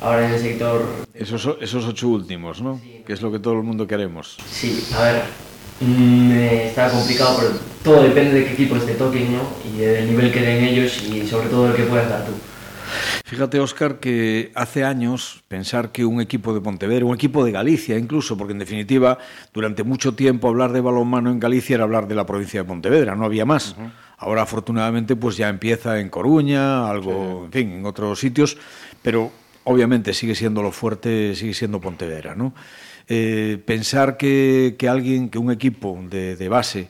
ahora 0.05 0.27
en 0.27 0.33
el 0.33 0.39
sector. 0.39 0.85
Esos, 1.13 1.57
esos 1.59 1.85
ocho 1.85 2.09
últimos, 2.09 2.61
¿no? 2.61 2.79
Sí. 2.81 3.01
Que 3.05 3.13
es 3.13 3.21
lo 3.21 3.31
que 3.31 3.39
todo 3.39 3.53
el 3.53 3.63
mundo 3.63 3.87
queremos. 3.87 4.37
Sí, 4.49 4.87
a 4.95 5.01
ver, 5.01 5.23
mm, 5.81 6.31
eh, 6.31 6.67
está 6.67 6.89
complicado, 6.89 7.37
pero 7.39 7.51
todo 7.83 8.03
depende 8.03 8.39
de 8.39 8.45
qué 8.45 8.53
equipos 8.53 8.85
te 8.85 8.93
toquen, 8.93 9.33
¿no? 9.33 9.41
Y 9.73 9.79
del 9.79 10.07
nivel 10.07 10.31
que 10.31 10.41
den 10.41 10.63
ellos 10.63 11.01
y 11.03 11.27
sobre 11.27 11.47
todo 11.47 11.67
del 11.67 11.75
que 11.75 11.83
puedas 11.83 12.09
dar 12.09 12.25
tú. 12.25 12.33
Fíjate, 13.25 13.59
Óscar, 13.59 13.99
que 13.99 14.51
hace 14.53 14.83
años 14.83 15.43
pensar 15.47 15.91
que 15.91 16.05
un 16.05 16.21
equipo 16.21 16.53
de 16.53 16.61
Pontevedra, 16.61 17.05
un 17.05 17.15
equipo 17.15 17.43
de 17.43 17.51
Galicia 17.51 17.97
incluso, 17.97 18.37
porque 18.37 18.53
en 18.53 18.59
definitiva 18.59 19.17
durante 19.51 19.83
mucho 19.83 20.13
tiempo 20.13 20.47
hablar 20.47 20.71
de 20.71 20.81
balonmano 20.81 21.31
en 21.31 21.39
Galicia 21.39 21.73
era 21.73 21.83
hablar 21.83 22.07
de 22.07 22.13
la 22.13 22.27
provincia 22.27 22.61
de 22.61 22.67
Pontevedra, 22.67 23.15
no 23.15 23.25
había 23.25 23.43
más. 23.43 23.75
Ahora 24.17 24.43
afortunadamente 24.43 25.15
pues 25.15 25.37
ya 25.37 25.49
empieza 25.49 25.99
en 25.99 26.09
Coruña, 26.09 26.87
algo, 26.87 27.45
en 27.45 27.51
fin, 27.51 27.71
en 27.71 27.85
otros 27.87 28.19
sitios, 28.19 28.57
pero 29.01 29.31
obviamente 29.65 30.13
sigue 30.13 30.33
siendo 30.35 30.63
lo 30.63 30.71
fuerte, 30.71 31.35
sigue 31.35 31.53
siendo 31.53 31.79
Pontevedra, 31.81 32.33
¿no? 32.35 32.53
Eh, 33.07 33.61
pensar 33.65 34.17
que, 34.17 34.75
que 34.79 34.89
alguien, 34.89 35.29
que 35.29 35.37
un 35.37 35.51
equipo 35.51 35.99
de, 36.09 36.35
de 36.35 36.49
base 36.49 36.89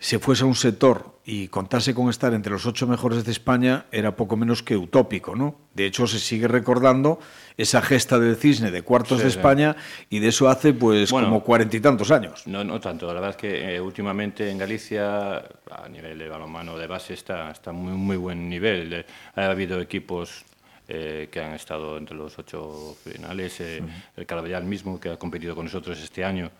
se 0.00 0.18
fuese 0.18 0.42
a 0.42 0.46
un 0.46 0.54
sector 0.56 1.14
y 1.24 1.48
contase 1.48 1.94
con 1.94 2.10
estar 2.10 2.34
entre 2.34 2.52
los 2.52 2.66
ocho 2.66 2.86
mejores 2.86 3.24
de 3.24 3.30
España 3.32 3.86
era 3.90 4.14
poco 4.16 4.36
menos 4.36 4.62
que 4.62 4.76
utópico, 4.76 5.34
¿no? 5.34 5.54
De 5.72 5.86
hecho, 5.86 6.06
se 6.06 6.18
sigue 6.18 6.48
recordando 6.48 7.18
esa 7.56 7.80
gesta 7.80 8.18
del 8.18 8.36
cisne 8.36 8.70
de 8.70 8.82
cuartos 8.82 9.18
Sí, 9.18 9.24
de 9.24 9.30
sí. 9.30 9.38
España 9.38 9.76
y 10.10 10.18
de 10.18 10.28
eso 10.28 10.48
hace 10.50 10.74
pues 10.74 11.10
Bueno. 11.10 11.28
como 11.28 11.42
cuarenta 11.44 11.76
y 11.76 11.80
tantos 11.80 12.10
años. 12.10 12.42
No, 12.46 12.62
no 12.64 12.78
tanto. 12.80 13.06
La 13.06 13.14
verdad 13.14 13.30
es 13.30 13.36
que 13.36 13.76
eh, 13.76 13.80
últimamente 13.80 14.50
en 14.50 14.58
Galicia, 14.58 15.36
a 15.38 15.88
nivel 15.90 16.18
de 16.18 16.28
balonmano 16.28 16.76
de 16.76 16.86
base, 16.86 17.14
está, 17.14 17.50
está 17.50 17.72
muy, 17.72 17.92
muy 17.92 18.16
buen 18.18 18.48
nivel. 18.50 18.92
Eh, 18.92 19.06
ha 19.36 19.46
habido 19.46 19.80
equipos 19.80 20.44
eh, 20.88 21.28
que 21.30 21.40
han 21.40 21.52
estado 21.54 21.96
entre 21.98 22.16
los 22.16 22.38
ocho 22.38 22.96
finales. 23.02 23.60
eh, 23.60 23.82
El 24.16 24.26
Carabellal 24.26 24.64
mismo, 24.64 25.00
que 25.00 25.10
ha 25.10 25.16
competido 25.16 25.54
con 25.54 25.64
nosotros 25.66 25.98
este 26.00 26.24
año, 26.24 26.50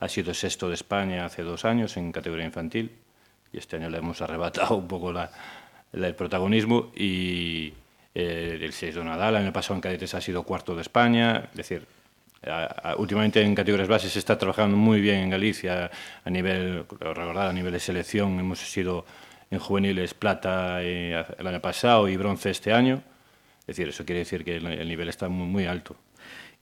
ha 0.00 0.08
sido 0.08 0.32
sexto 0.34 0.68
de 0.68 0.74
España 0.74 1.24
hace 1.26 1.42
dos 1.42 1.64
años 1.64 1.96
en 1.96 2.12
categoría 2.12 2.44
infantil. 2.46 2.90
Y 3.52 3.58
este 3.58 3.76
año 3.76 3.90
le 3.90 3.98
hemos 3.98 4.20
arrebatado 4.22 4.76
un 4.76 4.86
poco 4.88 5.12
la- 5.12 5.30
la- 5.92 6.06
el 6.08 6.14
protagonismo. 6.14 6.90
Y 6.94 7.72
eh, 8.14 8.58
el 8.60 8.72
6 8.72 8.94
de 8.94 9.04
Nadal, 9.04 9.34
el 9.36 9.42
año 9.42 9.52
pasado 9.52 9.74
en 9.74 9.80
cadetes 9.80 10.14
ha 10.14 10.20
sido 10.20 10.42
cuarto 10.42 10.74
de 10.74 10.82
España. 10.82 11.48
Es 11.50 11.56
decir, 11.56 11.86
a- 12.46 12.90
a- 12.92 12.96
últimamente 12.96 13.42
en 13.42 13.54
categorías 13.54 13.88
bases 13.88 14.12
se 14.12 14.18
está 14.18 14.36
trabajando 14.38 14.76
muy 14.76 15.00
bien 15.00 15.16
en 15.20 15.30
Galicia 15.30 15.90
a 16.24 16.30
nivel, 16.30 16.84
recordar, 16.88 17.48
a 17.48 17.52
nivel 17.52 17.72
de 17.72 17.80
selección. 17.80 18.38
Hemos 18.38 18.58
sido 18.60 19.04
en 19.50 19.58
juveniles 19.58 20.14
plata 20.14 20.78
eh, 20.82 21.24
el 21.38 21.46
año 21.46 21.60
pasado 21.60 22.08
y 22.08 22.16
bronce 22.16 22.50
este 22.50 22.72
año. 22.72 23.02
Es 23.70 23.76
decir, 23.76 23.88
eso 23.88 24.04
quiere 24.04 24.18
decir 24.18 24.42
que 24.44 24.56
el, 24.56 24.66
el 24.66 24.88
nivel 24.88 25.08
está 25.08 25.28
muy, 25.28 25.46
muy 25.46 25.66
alto. 25.66 25.94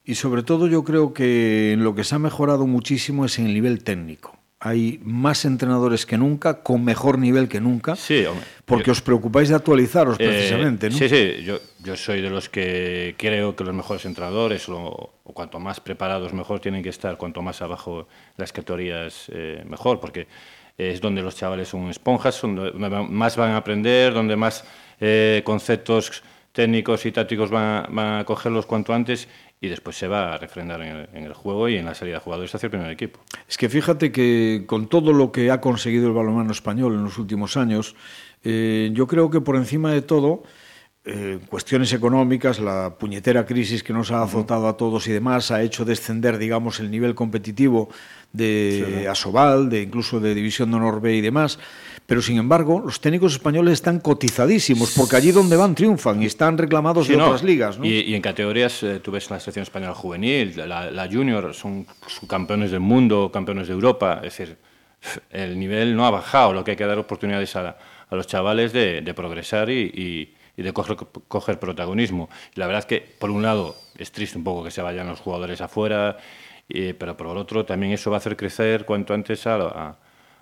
Y 0.05 0.15
sobre 0.17 0.43
todo 0.43 0.67
yo 0.67 0.85
creo 0.85 1.15
que 1.15 1.75
lo 1.79 1.95
que 1.95 2.05
se 2.05 2.15
ha 2.15 2.19
mejorado 2.19 2.67
muchísimo 2.67 3.25
es 3.25 3.39
en 3.39 3.47
el 3.47 3.55
nivel 3.55 3.83
técnico. 3.83 4.37
Hay 4.61 5.01
más 5.05 5.47
entrenadores 5.47 6.05
que 6.05 6.19
nunca, 6.19 6.63
con 6.63 6.85
mejor 6.85 7.19
nivel 7.19 7.49
que 7.49 7.63
nunca, 7.63 7.97
Sí, 7.97 8.27
hombre. 8.27 8.45
porque 8.67 8.87
Yo- 8.89 8.93
os 8.93 9.01
preocupáis 9.01 9.49
de 9.49 9.55
actualizaros 9.55 10.17
Eh, 10.21 10.27
precisamente, 10.27 10.91
¿no? 10.91 10.99
Sí, 10.99 11.09
sí, 11.09 11.43
yo, 11.45 11.59
yo 11.83 11.97
soy 11.97 12.21
de 12.21 12.29
los 12.29 12.51
que 12.51 13.15
creo 13.17 13.57
que 13.57 13.65
los 13.65 13.75
mejores 13.75 14.05
entrenadores, 14.05 14.69
o, 14.69 15.15
o 15.25 15.33
cuanto 15.33 15.59
más 15.61 15.81
preparados 15.81 16.35
mejor, 16.35 16.61
tienen 16.61 16.83
que 16.83 16.91
estar, 16.91 17.17
cuanto 17.17 17.41
más 17.41 17.63
abajo 17.63 18.07
las 18.37 18.53
categorías 18.53 19.31
eh, 19.33 19.65
mejor, 19.67 19.99
porque 19.99 20.27
es 20.77 21.01
donde 21.01 21.23
los 21.23 21.37
chavales 21.37 21.69
son 21.69 21.89
esponjas, 21.89 22.35
son 22.35 22.55
donde 22.55 22.91
más 23.09 23.35
van 23.37 23.53
a 23.53 23.57
aprender, 23.57 24.13
donde 24.13 24.37
más 24.37 24.63
eh, 25.01 25.41
conceptos 25.45 26.23
técnicos 26.59 27.07
y 27.07 27.13
tácticos 27.13 27.51
van 27.51 27.65
a, 27.65 27.89
van 27.89 28.19
a 28.19 28.25
cogerlos 28.25 28.67
cuanto 28.67 28.93
antes 28.93 29.29
y 29.61 29.69
después 29.69 29.97
se 29.97 30.09
va 30.09 30.35
a 30.35 30.39
refrendar 30.39 30.83
en 30.83 30.89
el, 30.89 31.09
en 31.15 31.23
el 31.23 31.33
juego 31.33 31.69
y 31.69 31.77
en 31.77 31.85
la 31.85 31.95
salida 31.95 32.17
de 32.17 32.21
jugadores 32.21 32.53
hacia 32.53 32.67
el 32.67 32.73
primer 32.73 32.91
equipo. 32.91 33.21
Es 33.49 33.57
que 33.57 33.69
fíjate 33.69 34.11
que 34.11 34.65
con 34.67 34.89
todo 34.89 35.13
lo 35.13 35.31
que 35.31 35.53
ha 35.53 35.61
conseguido 35.61 36.09
el 36.09 36.15
balonmano 36.15 36.51
español 36.51 36.95
en 36.95 37.05
los 37.05 37.17
últimos 37.17 37.57
años, 37.57 37.95
eh, 38.43 38.91
yo 38.93 39.07
creo 39.07 39.31
que 39.31 39.41
por 39.41 39.55
encima 39.55 39.93
de 39.93 40.03
todo, 40.03 40.43
eh, 41.05 41.39
cuestiones 41.49 41.93
económicas, 41.93 42.59
la 42.59 42.99
puñetera 42.99 43.47
crisis 43.47 43.85
que 43.85 43.93
nos 43.93 44.11
ha 44.11 44.25
azotado 44.25 44.67
a 44.67 44.77
todos 44.77 45.07
y 45.07 45.13
demás, 45.13 45.53
ha 45.53 45.63
hecho 45.63 45.85
descender, 45.85 46.39
digamos, 46.39 46.81
el 46.81 46.91
nivel 46.91 47.15
competitivo 47.15 47.89
de 48.33 49.07
Asobal, 49.09 49.71
de 49.71 49.83
incluso 49.83 50.19
de 50.19 50.35
División 50.35 50.73
de 50.73 50.77
Honor 50.79 51.01
B 51.01 51.15
y 51.15 51.21
demás. 51.21 51.61
Pero 52.09 52.23
sin 52.23 52.39
embargo, 52.39 52.81
los 52.83 53.03
técnicos 53.03 53.33
españoles 53.35 53.75
están 53.75 54.01
cotizadísimos, 54.01 54.95
porque 54.97 55.17
allí 55.17 55.31
donde 55.31 55.57
van 55.57 55.75
triunfan 55.75 56.23
y 56.23 56.25
están 56.25 56.57
reclamados 56.57 57.05
Sí, 57.07 57.13
de 57.13 57.19
no. 57.19 57.27
otras 57.27 57.43
ligas. 57.43 57.79
¿no? 57.79 57.85
Y, 57.85 58.01
y 58.01 58.15
en 58.15 58.23
categorías, 58.23 58.83
eh, 58.83 59.01
tú 59.01 59.11
ves 59.11 59.29
la 59.29 59.39
selección 59.39 59.65
española 59.65 59.93
juvenil, 59.95 60.55
la, 60.57 60.91
la 60.91 61.07
junior, 61.07 61.53
son, 61.53 61.87
campeones 62.27 62.71
del 62.71 62.81
mundo, 62.81 63.31
campeones 63.31 63.67
de 63.69 63.75
Europa. 63.75 64.23
Es 64.25 64.39
decir, 64.39 64.57
el 65.31 65.59
nivel 65.59 65.95
no 65.95 66.07
ha 66.07 66.11
bajado, 66.11 66.55
lo 66.55 66.65
que 66.65 66.71
hay 66.71 66.77
que 66.79 66.87
dar 66.87 66.99
oportunidades 66.99 67.55
a, 67.57 67.77
a 68.09 68.17
los 68.17 68.27
chavales 68.27 68.73
de, 68.73 69.03
de 69.03 69.13
progresar 69.13 69.69
y, 69.69 69.83
y- 69.95 70.35
y 70.57 70.63
de 70.63 70.73
coger, 70.73 70.97
coger 71.29 71.61
protagonismo. 71.61 72.31
La 72.55 72.67
verdad 72.67 72.81
es 72.81 72.87
que, 72.87 73.01
por 73.19 73.31
un 73.31 73.43
lado, 73.43 73.77
es 73.99 74.11
triste 74.13 74.39
un 74.39 74.45
poco 74.45 74.65
que 74.65 74.71
se 74.71 74.81
vayan 74.81 75.07
los 75.09 75.21
jugadores 75.21 75.61
afuera, 75.61 76.17
y- 76.71 76.95
pero 76.95 77.19
por 77.19 77.27
otro, 77.37 77.67
también 77.67 77.93
eso 77.93 78.11
va 78.11 78.17
a 78.17 78.21
hacer 78.21 78.35
crecer 78.35 78.87
cuanto 78.87 79.13
antes 79.13 79.47
a, 79.47 79.57
a- 79.57 79.99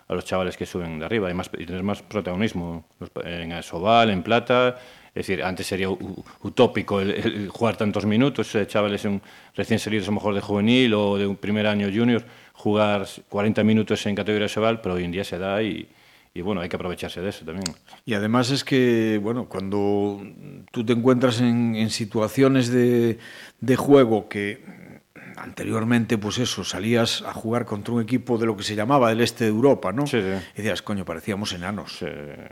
a 0.09 0.15
los 0.15 0.25
chavales 0.25 0.57
que 0.57 0.67
suben 0.67 0.99
de 0.99 1.05
arriba 1.07 1.31
y, 1.31 1.35
más, 1.35 1.51
y 1.59 1.71
más 1.83 2.03
protagonismo 2.03 2.85
en 3.25 3.53
Asobal, 3.53 4.11
en 4.11 4.23
Plata. 4.23 4.79
Es 5.09 5.27
decir, 5.27 5.43
antes 5.43 5.67
sería 5.67 5.89
utópico 5.89 7.01
jugar 7.49 7.77
tantos 7.77 8.05
minutos, 8.05 8.55
eh, 8.55 8.67
chavales 8.67 9.05
en- 9.05 9.23
recién 9.55 9.79
salidos 9.79 10.07
a 10.07 10.11
lo 10.11 10.17
mejor 10.17 10.35
de 10.35 10.41
juvenil 10.43 10.93
o 10.95 11.17
de 11.17 11.27
un 11.27 11.37
primer 11.37 11.67
año 11.67 11.89
junior, 11.93 12.23
jugar 12.53 13.07
40 13.29 13.65
minutos 13.65 14.05
en 14.07 14.15
categoría 14.15 14.47
Asobal, 14.47 14.81
pero 14.81 14.95
hoy 14.97 15.05
en 15.05 15.13
día 15.13 15.25
se 15.25 15.39
da 15.39 15.63
y, 15.63 15.89
y 16.35 16.41
bueno, 16.43 16.61
hay 16.61 16.69
que 16.69 16.77
aprovecharse 16.77 17.23
de 17.23 17.31
eso 17.31 17.47
también. 17.47 17.65
Y 18.05 18.13
además 18.13 18.51
es 18.51 18.63
que, 18.63 19.19
bueno, 19.23 19.47
cuando 19.49 20.23
tú 20.71 20.85
te 20.85 20.93
encuentras 20.93 21.41
en, 21.41 21.75
en 21.77 21.89
situaciones 21.89 22.69
de, 22.71 23.19
de 23.61 23.77
juego 23.77 24.29
que 24.29 24.63
anteriormente, 25.37 26.19
pues 26.19 26.39
eso, 26.39 26.65
salías 26.65 27.23
a 27.23 27.33
jugar 27.33 27.65
contra 27.65 27.95
un 27.95 28.03
equipo 28.03 28.39
de 28.39 28.47
lo 28.47 28.57
que 28.57 28.63
se 28.63 28.75
llamaba 28.75 29.13
el 29.13 29.21
este 29.21 29.45
de 29.45 29.51
Europa, 29.51 29.93
¿no? 29.93 30.07
Sí, 30.07 30.21
sí. 30.21 30.27
Y 30.55 30.57
decías, 30.59 30.83
coño, 30.83 31.05
parecíamos 31.05 31.53
enanos 31.53 31.99
Sí. 31.99 32.07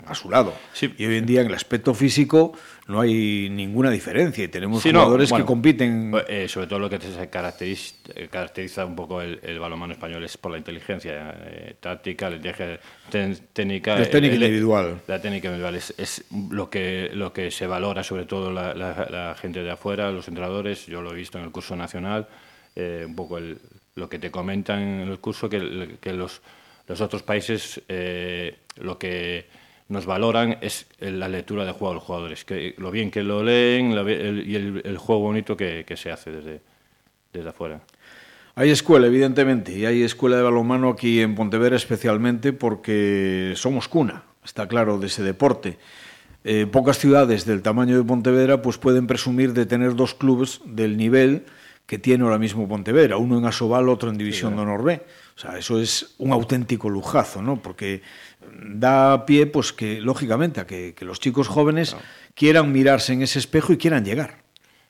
a 0.06 0.14
su 0.14 0.30
lado. 0.30 0.52
Y 0.98 1.04
hoy 1.06 1.16
en 1.16 1.26
día 1.26 1.40
en 1.40 1.48
el 1.48 1.54
aspecto 1.54 1.94
físico 1.94 2.52
no 2.86 3.00
hay 3.00 3.48
ninguna 3.50 3.90
diferencia 3.90 4.44
y 4.44 4.48
tenemos 4.48 4.82
Sí, 4.82 4.92
no, 4.92 5.00
jugadores 5.00 5.30
bueno, 5.30 5.44
que 5.44 5.46
compiten. 5.46 6.12
eh, 6.28 6.46
sobre 6.48 6.66
todo 6.66 6.78
lo 6.78 6.90
que 6.90 7.00
se 7.00 7.28
caracteriza, 7.30 7.94
eh, 8.14 8.28
caracteriza 8.30 8.84
un 8.84 8.94
poco 8.94 9.22
el, 9.22 9.40
el 9.42 9.58
balonmano 9.58 9.92
español 9.94 10.22
es 10.24 10.36
por 10.36 10.52
la 10.52 10.58
inteligencia 10.58 11.34
eh, 11.38 11.76
táctica, 11.80 12.28
la 12.30 12.36
inteligencia 12.36 12.80
técnica. 13.52 13.98
La 13.98 14.04
técnica 14.10 14.34
el- 14.34 14.42
individual. 14.42 15.00
La 15.06 15.20
técnica 15.20 15.48
individual 15.48 15.74
es, 15.76 15.94
es 15.98 16.24
lo, 16.50 16.68
que, 16.70 17.10
lo 17.12 17.32
que 17.32 17.50
se 17.50 17.66
valora, 17.66 18.02
sobre 18.02 18.24
todo 18.26 18.52
la, 18.52 18.74
la- 18.74 19.08
la 19.10 19.34
gente 19.40 19.62
de 19.62 19.70
afuera, 19.70 20.10
los 20.10 20.28
entrenadores. 20.28 20.86
Yo 20.86 21.02
lo 21.02 21.12
he 21.12 21.16
visto 21.16 21.38
en 21.38 21.44
el 21.44 21.50
curso 21.50 21.76
nacional, 21.76 22.28
eh, 22.76 23.04
un 23.06 23.14
poco 23.14 23.38
lo 23.94 24.08
que 24.08 24.18
te 24.18 24.30
comentan 24.30 24.80
en 24.80 25.08
el 25.08 25.18
curso, 25.20 25.48
que, 25.48 25.58
los, 25.58 26.40
otros 26.88 27.22
países 27.22 27.80
eh, 27.88 28.56
lo 28.76 28.98
que 28.98 29.46
nos 29.88 30.06
valoran 30.06 30.58
es 30.60 30.86
la 30.98 31.28
lectura 31.28 31.64
de 31.64 31.72
juego 31.72 31.90
de 31.90 31.94
los 31.94 32.04
jugadores, 32.04 32.44
que 32.44 32.74
lo 32.78 32.90
bien 32.90 33.10
que 33.10 33.22
lo 33.22 33.42
leen 33.42 33.92
y 33.92 34.54
el, 34.54 34.98
juego 34.98 35.22
bonito 35.22 35.56
que, 35.56 35.84
que 35.86 35.96
se 35.96 36.10
hace 36.10 36.30
desde, 36.30 36.60
desde 37.32 37.48
afuera. 37.48 37.80
Hay 38.56 38.70
escuela, 38.70 39.08
evidentemente, 39.08 39.76
y 39.76 39.84
hay 39.84 40.04
escuela 40.04 40.36
de 40.36 40.42
balonmano 40.42 40.88
aquí 40.88 41.20
en 41.20 41.34
Pontevedra 41.34 41.74
especialmente 41.74 42.52
porque 42.52 43.52
somos 43.56 43.88
cuna, 43.88 44.22
está 44.44 44.68
claro, 44.68 44.98
de 44.98 45.08
ese 45.08 45.24
deporte. 45.24 45.76
Eh, 46.44 46.66
pocas 46.70 46.98
ciudades 46.98 47.46
del 47.46 47.62
tamaño 47.62 47.96
de 47.96 48.04
Pontevedra 48.04 48.62
pues 48.62 48.78
pueden 48.78 49.08
presumir 49.08 49.54
de 49.54 49.66
tener 49.66 49.96
dos 49.96 50.14
clubes 50.14 50.60
del 50.64 50.96
nivel 50.96 51.46
que 51.86 51.98
tiene 51.98 52.24
ahora 52.24 52.38
mismo 52.38 52.66
Pontevedra, 52.68 53.16
uno 53.16 53.38
en 53.38 53.44
Asobal, 53.44 53.88
otro 53.88 54.10
en 54.10 54.16
División 54.18 54.56
de 54.56 54.62
Honor 54.62 54.82
B. 54.82 55.02
O 55.36 55.38
sea, 55.38 55.58
eso 55.58 55.80
es 55.80 56.14
un 56.18 56.32
auténtico 56.32 56.88
lujazo, 56.88 57.42
¿no? 57.42 57.60
Porque 57.60 58.00
da 58.64 59.26
pie, 59.26 59.46
pues 59.46 59.72
que, 59.72 60.00
lógicamente, 60.00 60.60
a 60.60 60.66
que, 60.66 60.94
que 60.94 61.04
los 61.04 61.20
chicos 61.20 61.48
jóvenes 61.48 61.96
quieran 62.34 62.72
mirarse 62.72 63.12
en 63.12 63.22
ese 63.22 63.38
espejo 63.38 63.72
y 63.72 63.76
quieran 63.78 64.04
llegar. 64.04 64.42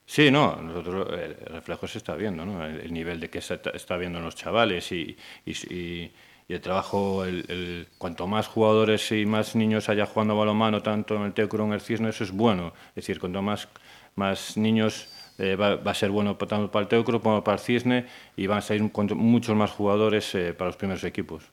Sí, 0.05 0.29
no, 0.29 0.55
nosotros 0.61 1.07
el 1.19 1.35
reflejo 1.47 1.87
se 1.87 1.97
está 1.97 2.15
viendo, 2.15 2.45
¿no? 2.45 2.63
El, 2.65 2.79
el 2.81 2.93
nivel 2.93 3.19
de 3.19 3.29
que 3.29 3.41
se 3.41 3.59
está, 3.73 3.97
viendo 3.97 4.19
en 4.19 4.25
los 4.25 4.35
chavales 4.35 4.91
y, 4.91 5.17
y, 5.45 5.51
y- 5.73 6.11
y 6.47 6.53
el 6.53 6.61
trabajo, 6.61 7.25
el, 7.25 7.43
el- 7.47 7.87
cuanto 7.97 8.27
más 8.27 8.45
jugadores 8.47 9.11
y 9.11 9.25
más 9.25 9.55
niños 9.55 9.89
haya 9.89 10.05
jugando 10.05 10.37
balonmano, 10.37 10.83
tanto 10.83 11.15
en 11.15 11.23
el 11.23 11.33
Teucro 11.33 11.57
como 11.63 11.73
en 11.73 11.79
el 11.79 11.81
Cisne, 11.81 12.09
eso 12.09 12.23
es 12.23 12.29
bueno. 12.31 12.71
Es 12.89 12.95
decir, 13.07 13.19
cuanto 13.19 13.41
más, 13.41 13.67
más 14.15 14.55
niños 14.55 15.07
eh, 15.37 15.55
va, 15.55 15.75
va, 15.75 15.91
a 15.91 15.95
ser 15.95 16.09
bueno 16.11 16.35
tanto 16.35 16.71
para 16.71 16.83
el 16.83 16.87
Teucro 16.87 17.21
como 17.21 17.43
para 17.43 17.57
el 17.57 17.63
Cisne 17.63 18.05
y 18.37 18.47
van 18.47 18.59
a 18.59 18.61
salir 18.61 18.89
muchos 19.15 19.55
más 19.55 19.71
jugadores 19.71 20.33
eh, 20.35 20.53
para 20.53 20.69
los 20.69 20.77
primeros 20.77 21.03
equipos. 21.03 21.43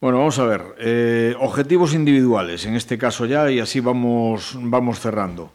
Bueno, 0.00 0.18
vamos 0.18 0.38
a 0.38 0.44
ver. 0.44 0.62
Eh, 0.78 1.34
objetivos 1.40 1.92
individuales, 1.92 2.64
en 2.64 2.74
este 2.74 2.96
caso 2.96 3.26
ya, 3.26 3.50
y 3.50 3.60
así 3.60 3.80
vamos, 3.80 4.56
vamos 4.58 5.00
cerrando. 5.00 5.52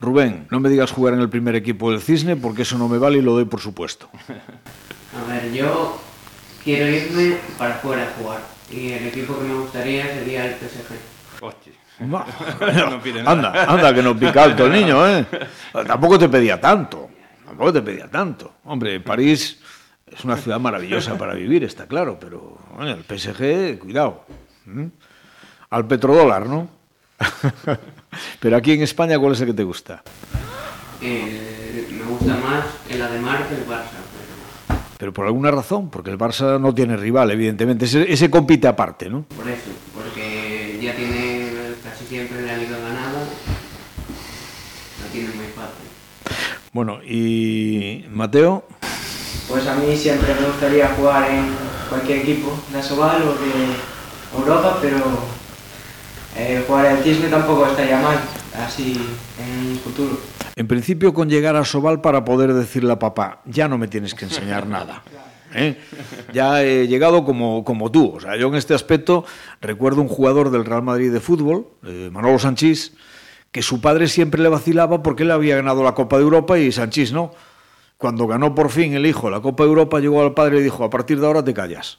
Rubén, 0.00 0.46
no 0.50 0.60
me 0.60 0.68
digas 0.68 0.92
jugar 0.92 1.14
en 1.14 1.20
el 1.20 1.28
primer 1.28 1.56
equipo 1.56 1.90
del 1.90 2.00
Cisne 2.00 2.36
porque 2.36 2.62
eso 2.62 2.78
no 2.78 2.88
me 2.88 2.98
vale 2.98 3.18
y 3.18 3.22
lo 3.22 3.32
doy 3.32 3.46
por 3.46 3.60
supuesto. 3.60 4.08
A 5.16 5.32
ver, 5.32 5.52
yo 5.52 5.98
quiero 6.62 6.86
irme 6.86 7.38
para 7.56 7.74
fuera 7.76 8.04
a 8.04 8.12
jugar 8.12 8.40
y 8.70 8.92
el 8.92 9.06
equipo 9.08 9.36
que 9.38 9.44
me 9.44 9.54
gustaría 9.54 10.04
sería 10.06 10.44
el 10.46 10.52
PSG. 10.52 11.17
No, 12.00 12.22
anda, 13.26 13.64
anda, 13.64 13.94
que 13.94 14.02
no 14.02 14.16
pica 14.16 14.44
alto 14.44 14.66
el 14.66 14.72
niño, 14.72 15.06
¿eh? 15.08 15.26
Tampoco 15.86 16.18
te 16.18 16.28
pedía 16.28 16.60
tanto, 16.60 17.10
tampoco 17.44 17.72
te 17.72 17.82
pedía 17.82 18.08
tanto. 18.08 18.54
Hombre, 18.64 19.00
París 19.00 19.58
es 20.06 20.24
una 20.24 20.36
ciudad 20.36 20.60
maravillosa 20.60 21.18
para 21.18 21.34
vivir, 21.34 21.64
está 21.64 21.86
claro, 21.86 22.18
pero 22.20 22.58
bueno, 22.76 22.92
el 22.92 23.04
PSG, 23.04 23.78
cuidado. 23.78 24.24
Al 25.70 25.86
petrodólar, 25.86 26.46
¿no? 26.46 26.68
pero 28.40 28.56
aquí 28.56 28.72
en 28.72 28.82
España, 28.82 29.18
¿cuál 29.18 29.32
es 29.32 29.40
el 29.40 29.48
que 29.48 29.54
te 29.54 29.64
gusta? 29.64 30.02
Eh, 31.02 31.88
me 31.90 32.04
gusta 32.04 32.36
más 32.36 32.64
el 32.88 33.02
Ademar 33.02 33.46
que 33.48 33.54
el 33.54 33.66
Barça. 33.66 33.98
Pero... 34.68 34.78
pero... 34.98 35.12
por 35.12 35.26
alguna 35.26 35.50
razón, 35.50 35.90
porque 35.90 36.10
el 36.10 36.18
Barça 36.18 36.60
no 36.60 36.74
tiene 36.74 36.96
rival, 36.96 37.30
evidentemente. 37.30 37.84
Ese, 37.84 38.10
ese 38.10 38.30
compite 38.30 38.68
aparte, 38.68 39.08
¿no? 39.08 39.22
Por 39.22 39.48
eso, 39.48 39.70
porque 39.94 40.78
ya 40.80 40.94
tiene 40.94 41.50
casi 41.82 42.04
siempre 42.06 42.42
la 42.42 42.56
liga 42.56 42.78
ganada. 42.78 43.24
Bueno, 46.72 47.02
y 47.02 48.04
Mateo. 48.10 48.64
Pues 49.48 49.66
a 49.66 49.74
mí 49.76 49.96
siempre 49.96 50.34
me 50.34 50.46
gustaría 50.46 50.88
jugar 50.88 51.30
en 51.30 51.46
cualquier 51.88 52.18
equipo 52.18 52.56
de 52.72 52.78
Asobal 52.78 53.22
o 53.22 53.32
de 53.32 54.38
Europa, 54.38 54.78
pero 54.82 54.98
eh, 56.36 56.62
jugar 56.66 56.86
en 56.86 57.02
Cisne 57.02 57.28
tampoco 57.28 57.66
estaría 57.66 58.00
mal, 58.00 58.18
así 58.54 59.00
en 59.38 59.70
un 59.72 59.78
futuro. 59.78 60.18
En 60.54 60.66
principio 60.66 61.14
con 61.14 61.30
llegar 61.30 61.56
a 61.56 61.64
Sobal 61.64 62.00
para 62.00 62.24
poder 62.24 62.52
decirle 62.52 62.92
a 62.92 62.98
papá, 62.98 63.40
ya 63.46 63.68
no 63.68 63.78
me 63.78 63.88
tienes 63.88 64.14
que 64.14 64.26
enseñar 64.26 64.66
nada. 64.68 65.02
¿eh? 65.54 65.78
Ya 66.32 66.62
he 66.62 66.86
llegado 66.86 67.24
como, 67.24 67.64
como 67.64 67.90
tú. 67.90 68.16
O 68.16 68.20
sea, 68.20 68.36
yo 68.36 68.48
en 68.48 68.56
este 68.56 68.74
aspecto 68.74 69.24
recuerdo 69.60 70.02
un 70.02 70.08
jugador 70.08 70.50
del 70.50 70.64
Real 70.64 70.82
Madrid 70.82 71.12
de 71.12 71.20
fútbol, 71.20 71.68
eh, 71.84 72.10
Manolo 72.12 72.38
Sanchís, 72.38 72.92
que 73.52 73.62
su 73.62 73.80
padre 73.80 74.08
siempre 74.08 74.42
le 74.42 74.48
vacilaba 74.48 75.02
porque 75.02 75.22
él 75.22 75.30
había 75.30 75.56
ganado 75.56 75.82
la 75.82 75.94
Copa 75.94 76.16
de 76.16 76.22
Europa 76.22 76.58
y 76.58 76.72
Sanchís 76.72 77.12
no. 77.12 77.32
Cuando 77.96 78.26
ganó 78.26 78.54
por 78.54 78.70
fin 78.70 78.94
el 78.94 79.06
hijo 79.06 79.30
la 79.30 79.40
Copa 79.40 79.64
de 79.64 79.70
Europa, 79.70 79.98
llegó 80.00 80.22
al 80.22 80.34
padre 80.34 80.58
y 80.58 80.62
dijo, 80.62 80.84
a 80.84 80.90
partir 80.90 81.20
de 81.20 81.26
ahora 81.26 81.42
te 81.42 81.54
callas. 81.54 81.98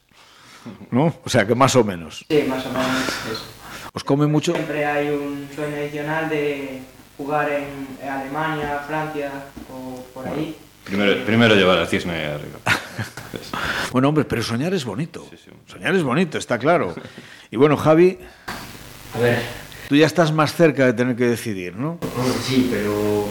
¿No? 0.92 1.14
O 1.24 1.30
sea, 1.30 1.48
que 1.48 1.56
más 1.56 1.76
o 1.76 1.84
menos. 1.84 2.26
Sí, 2.30 2.46
más 2.48 2.66
o 2.66 2.70
menos 2.70 2.88
eso. 3.32 3.46
¿Os 3.94 4.04
come 4.04 4.28
mucho? 4.28 4.54
Siempre 4.54 4.86
hay 4.86 5.10
un 5.10 5.50
sueño 5.54 5.76
adicional 5.76 6.30
de 6.30 6.82
jugar 7.18 7.50
en 7.50 8.10
Alemania, 8.10 8.84
Francia 8.88 9.32
o 9.72 10.04
por 10.14 10.28
ahí. 10.28 10.56
Primero, 10.84 11.26
primero 11.26 11.56
llevar 11.56 11.80
al 11.80 11.88
cisne 11.88 12.26
arriba. 12.26 12.60
bueno, 13.92 14.10
hombre, 14.10 14.26
pero 14.26 14.42
soñar 14.42 14.74
es 14.74 14.86
bonito. 14.86 15.26
Sí, 15.30 15.38
sí. 15.38 15.52
Soñar 15.66 15.96
es 15.96 16.04
bonito, 16.04 16.38
está 16.38 16.58
claro. 16.58 16.96
Y 17.52 17.58
bueno, 17.58 17.78
Javi. 17.78 18.20
A 19.16 19.20
ver. 19.20 19.69
Tú 19.90 19.96
ya 19.96 20.06
estás 20.06 20.32
más 20.32 20.54
cerca 20.54 20.86
de 20.86 20.94
tener 20.94 21.16
que 21.16 21.26
decidir, 21.26 21.76
¿no? 21.76 21.98
Sí, 22.46 22.70
pero 22.72 23.26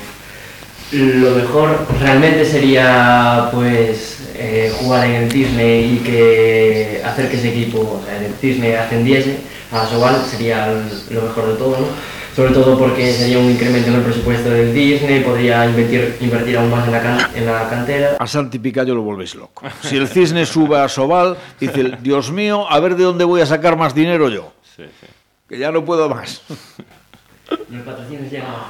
lo 0.91 1.37
mejor 1.37 1.87
realmente 2.01 2.45
sería 2.45 3.49
pues 3.53 4.33
eh, 4.35 4.73
jugar 4.81 5.07
en 5.07 5.15
el 5.23 5.31
Cisne 5.31 5.83
y 5.83 5.99
que 5.99 7.01
hacer 7.05 7.31
que 7.31 7.37
ese 7.37 7.51
equipo, 7.51 7.79
o 7.79 8.05
sea, 8.05 8.19
el 8.21 8.33
Cisne 8.35 8.77
ascendiese 8.77 9.39
a 9.71 9.87
Sobal 9.87 10.17
sería 10.25 10.67
lo 11.11 11.23
mejor 11.23 11.47
de 11.47 11.55
todo, 11.55 11.79
¿no? 11.79 11.87
Sobre 12.35 12.53
todo 12.53 12.77
porque 12.77 13.13
sería 13.13 13.39
un 13.39 13.53
incremento 13.53 13.91
en 13.91 13.95
el 13.95 14.03
presupuesto 14.03 14.51
del 14.51 14.75
Disney, 14.75 15.21
podría 15.21 15.65
invertir, 15.65 16.17
invertir 16.21 16.57
aún 16.57 16.73
más 16.73 16.85
en 16.89 16.93
la, 16.93 17.01
can, 17.01 17.19
en 17.37 17.47
la 17.47 17.69
cantera. 17.71 18.17
A 18.19 18.27
Santi 18.27 18.59
Picayo 18.59 18.97
lo 18.97 19.03
volvéis 19.03 19.37
loco. 19.37 19.63
Si 19.81 19.97
el 19.97 20.09
Cisne 20.09 20.45
sube 20.45 20.77
a 20.77 20.89
Sobal, 20.89 21.37
dice, 21.61 21.93
Dios 22.03 22.33
mío, 22.33 22.69
a 22.69 22.81
ver 22.81 22.97
de 22.97 23.05
dónde 23.05 23.23
voy 23.23 23.43
a 23.43 23.47
sacar 23.47 23.77
más 23.77 23.95
dinero 23.95 24.29
yo. 24.29 24.53
Sí, 24.77 24.83
sí. 25.01 25.07
Que 25.49 25.59
ya 25.59 25.73
no 25.73 25.85
puedo 25.85 26.09
más. 26.09 26.43
Y 27.71 27.75
el 27.77 27.81
patrocinio 27.83 28.29
llega 28.31 28.47
más 28.49 28.67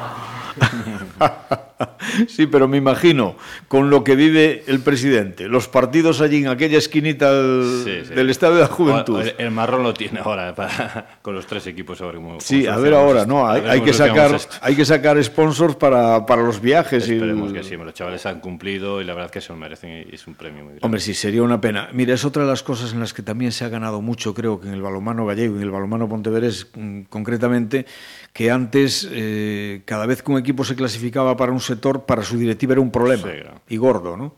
fácil. 0.59 2.29
sí, 2.29 2.47
pero 2.47 2.67
me 2.69 2.77
imagino 2.77 3.37
con 3.69 3.91
lo 3.91 4.03
que 4.05 4.17
vive 4.17 4.65
el 4.67 4.81
presidente, 4.81 5.49
los 5.49 5.69
partidos 5.69 6.21
allí 6.21 6.39
en 6.39 6.49
aquella 6.49 6.79
esquinita 6.79 7.33
del, 7.33 7.83
Sí, 7.85 8.09
sí. 8.09 8.15
del 8.15 8.31
Estadio 8.31 8.55
de 8.57 8.61
la 8.63 8.67
Juventud. 8.69 9.21
El, 9.21 9.35
el 9.39 9.51
marrón 9.51 9.83
lo 9.83 9.95
tiene 9.95 10.21
ahora 10.21 10.55
para- 10.57 11.19
con 11.23 11.35
los 11.35 11.47
tres 11.47 11.67
equipos. 11.67 12.01
Ahora, 12.01 12.17
cómo- 12.19 12.41
Sí, 12.41 12.65
cómo 12.65 12.77
a 12.77 12.79
ver 12.81 12.95
ahora, 12.95 13.21
esto. 13.23 13.33
¿no? 13.33 13.49
Hay, 13.49 13.63
hay 13.69 13.81
que 13.83 13.93
sacar, 13.93 14.35
esto. 14.35 14.57
hay 14.61 14.75
que 14.77 14.85
sacar 14.85 15.23
sponsors 15.23 15.77
para, 15.77 16.25
para 16.27 16.43
los 16.43 16.61
viajes. 16.61 17.07
y 17.09 17.13
el- 17.13 17.17
Esperemos 17.19 17.53
que 17.53 17.63
sí, 17.63 17.77
los 17.77 17.95
chavales 17.95 18.25
han 18.27 18.41
cumplido 18.41 19.01
y 19.01 19.05
la 19.05 19.15
verdad 19.15 19.31
que 19.31 19.41
se 19.41 19.53
lo 19.53 19.59
merecen 19.59 20.07
y 20.11 20.15
es 20.15 20.27
un 20.27 20.35
premio 20.35 20.59
muy 20.65 20.71
grande. 20.73 20.81
Hombre, 20.85 21.01
sí, 21.01 21.15
sería 21.15 21.43
una 21.43 21.61
pena. 21.61 21.89
Mira, 21.93 22.15
es 22.15 22.25
otra 22.25 22.43
de 22.45 22.49
las 22.49 22.63
cosas 22.63 22.93
en 22.93 23.01
las 23.01 23.13
que 23.13 23.23
también 23.23 23.53
se 23.53 23.65
ha 23.65 23.69
ganado 23.69 24.01
mucho, 24.03 24.35
creo 24.35 24.61
que 24.61 24.69
en 24.69 24.75
el 24.75 24.83
balomano 24.83 25.27
gallego 25.27 25.55
y 25.55 25.59
en 25.59 25.65
el 25.65 25.71
balomano 25.71 26.09
pontevedrés 26.09 26.69
mm, 26.75 27.03
concretamente, 27.03 27.87
que 28.33 28.51
antes, 28.69 29.09
eh, 29.11 29.81
cada 29.87 30.05
vez 30.05 30.23
que 30.23 30.31
un 30.31 30.39
equipo 30.39 30.63
se 30.63 30.77
clasificaba 30.77 31.37
para 31.39 31.53
un 31.53 31.61
sector, 31.61 32.05
para 32.05 32.23
su 32.23 32.37
directiva 32.37 32.73
era 32.75 32.83
un 32.83 32.91
problema. 32.91 33.23
Sí. 33.23 33.39
Y 33.75 33.77
gordo, 33.79 34.17
¿no? 34.19 34.35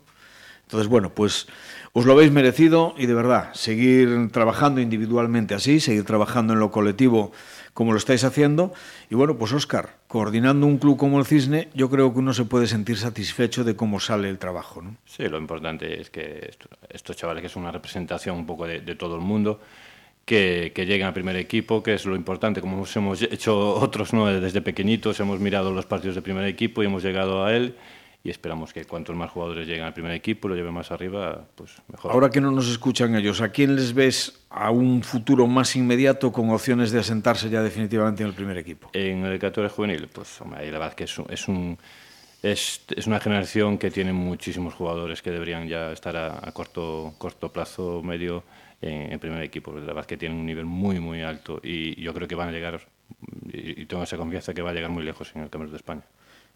Entonces, 0.63 0.87
bueno, 0.87 1.11
pues 1.13 1.49
os 1.93 2.07
lo 2.07 2.13
habéis 2.13 2.31
merecido 2.31 2.95
y 2.97 3.07
de 3.07 3.15
verdad, 3.15 3.53
seguir 3.55 4.31
trabajando 4.31 4.81
individualmente 4.81 5.53
así, 5.57 5.81
seguir 5.81 6.05
trabajando 6.05 6.53
en 6.53 6.61
lo 6.61 6.71
colectivo 6.71 7.33
como 7.75 7.91
lo 7.91 7.99
estáis 7.99 8.23
haciendo. 8.23 8.73
Y 9.11 9.17
bueno, 9.17 9.37
pues 9.37 9.53
Óscar, 9.53 9.97
coordinando 10.07 10.67
un 10.67 10.79
club 10.79 10.97
como 10.97 11.19
el 11.19 11.27
Cisne, 11.27 11.69
yo 11.75 11.91
creo 11.91 12.13
que 12.13 12.21
uno 12.21 12.33
se 12.33 12.45
puede 12.45 12.69
sentir 12.69 12.99
satisfecho 12.99 13.65
de 13.65 13.75
cómo 13.75 13.99
sale 13.99 14.29
el 14.29 14.39
trabajo, 14.39 14.81
¿no? 14.81 14.97
Sí, 15.07 15.25
lo 15.25 15.39
importante 15.39 16.01
es 16.01 16.09
que 16.11 16.47
esto- 16.49 16.69
estos 16.89 17.17
chavales, 17.17 17.41
que 17.41 17.49
es 17.49 17.57
una 17.57 17.73
representación 17.73 18.37
un 18.37 18.47
poco 18.47 18.69
de, 18.69 18.81
de 18.81 18.95
todo 18.95 19.17
el 19.17 19.23
mundo, 19.23 19.61
que, 20.31 20.71
que 20.73 20.87
lleguen 20.87 21.09
al 21.09 21.13
primer 21.13 21.35
equipo, 21.35 21.83
que 21.83 21.95
es 21.95 22.07
lo 22.07 22.15
importante, 22.15 22.61
como 22.61 22.87
hemos 22.95 23.23
hecho 23.23 23.75
otros 23.75 24.13
¿no? 24.13 24.27
desde 24.27 24.63
pequeñitos, 24.63 25.19
hemos 25.19 25.41
mirado 25.41 25.73
los 25.73 25.87
partidos 25.87 26.15
de 26.15 26.23
primer 26.23 26.45
equipo 26.47 26.85
y 26.85 26.87
hemos 26.87 27.03
llegado 27.03 27.45
a 27.45 27.53
él 27.53 27.75
y 28.23 28.31
esperamos 28.31 28.73
que 28.73 28.85
cuantos 28.85 29.17
más 29.17 29.29
jugadores 29.33 29.67
lleguen 29.67 29.83
al 29.83 29.93
primer 29.93 30.13
equipo, 30.13 30.47
lo 30.47 30.55
lleven 30.55 30.73
más 30.73 30.93
arriba, 30.93 31.47
pues 31.57 31.73
mejor. 31.89 32.13
Ahora 32.13 32.31
que 32.31 32.41
no 32.41 32.53
nos 32.53 32.69
escuchan 32.71 33.17
ellos, 33.17 33.41
¿a 33.41 33.49
quién 33.49 33.75
les 33.75 33.93
ves 33.93 34.45
a 34.51 34.71
un 34.71 35.03
futuro 35.03 35.49
más 35.49 35.75
inmediato 35.75 36.31
con 36.31 36.49
opciones 36.51 36.93
de 36.93 37.01
asentarse 37.01 37.51
ya 37.51 37.61
definitivamente 37.61 38.23
en 38.23 38.29
el 38.29 38.35
primer 38.37 38.57
equipo? 38.57 38.89
En 38.93 39.25
el 39.25 39.37
categoría 39.41 39.71
juvenil, 39.75 40.07
pues 40.13 40.41
hombre, 40.43 40.61
ahí 40.61 40.71
la 40.71 40.79
verdad 40.79 40.95
que 40.95 41.05
es 41.05 41.19
un, 41.19 41.27
es, 41.29 41.49
un- 41.49 41.77
es, 42.41 42.83
es 42.97 43.07
una 43.09 43.19
generación 43.19 43.79
que 43.79 43.91
tiene 43.91 44.13
muchísimos 44.13 44.75
jugadores 44.75 45.23
que 45.23 45.33
deberían 45.33 45.67
ya 45.67 45.91
estar 45.91 46.17
a, 46.17 46.39
a 46.47 46.53
corto, 46.53 47.15
corto 47.19 47.51
plazo, 47.53 48.01
medio, 48.05 48.45
en 48.81 49.19
primer 49.19 49.43
equipo. 49.43 49.73
La 49.73 49.87
verdad 49.87 50.07
que 50.07 50.17
tienen 50.17 50.39
un 50.39 50.47
nivel 50.47 50.65
muy, 50.65 51.01
muy 51.01 51.23
alto 51.23 51.61
y 51.63 52.01
yo 52.01 52.15
creo 52.15 52.27
que 52.27 52.35
van 52.35 52.49
a 52.49 52.53
llegar, 52.53 52.81
y, 53.53 53.83
y 53.83 53.87
tengo 53.87 54.03
esa 54.03 54.17
confianza 54.17 54.55
que 54.55 54.63
va 54.63 54.71
a 54.71 54.73
llegar 54.73 54.91
muy 54.91 55.05
lejos 55.05 55.31
en 55.35 55.43
el 55.43 55.51
Campeonato 55.51 55.73
de 55.73 55.79
España. 55.79 56.03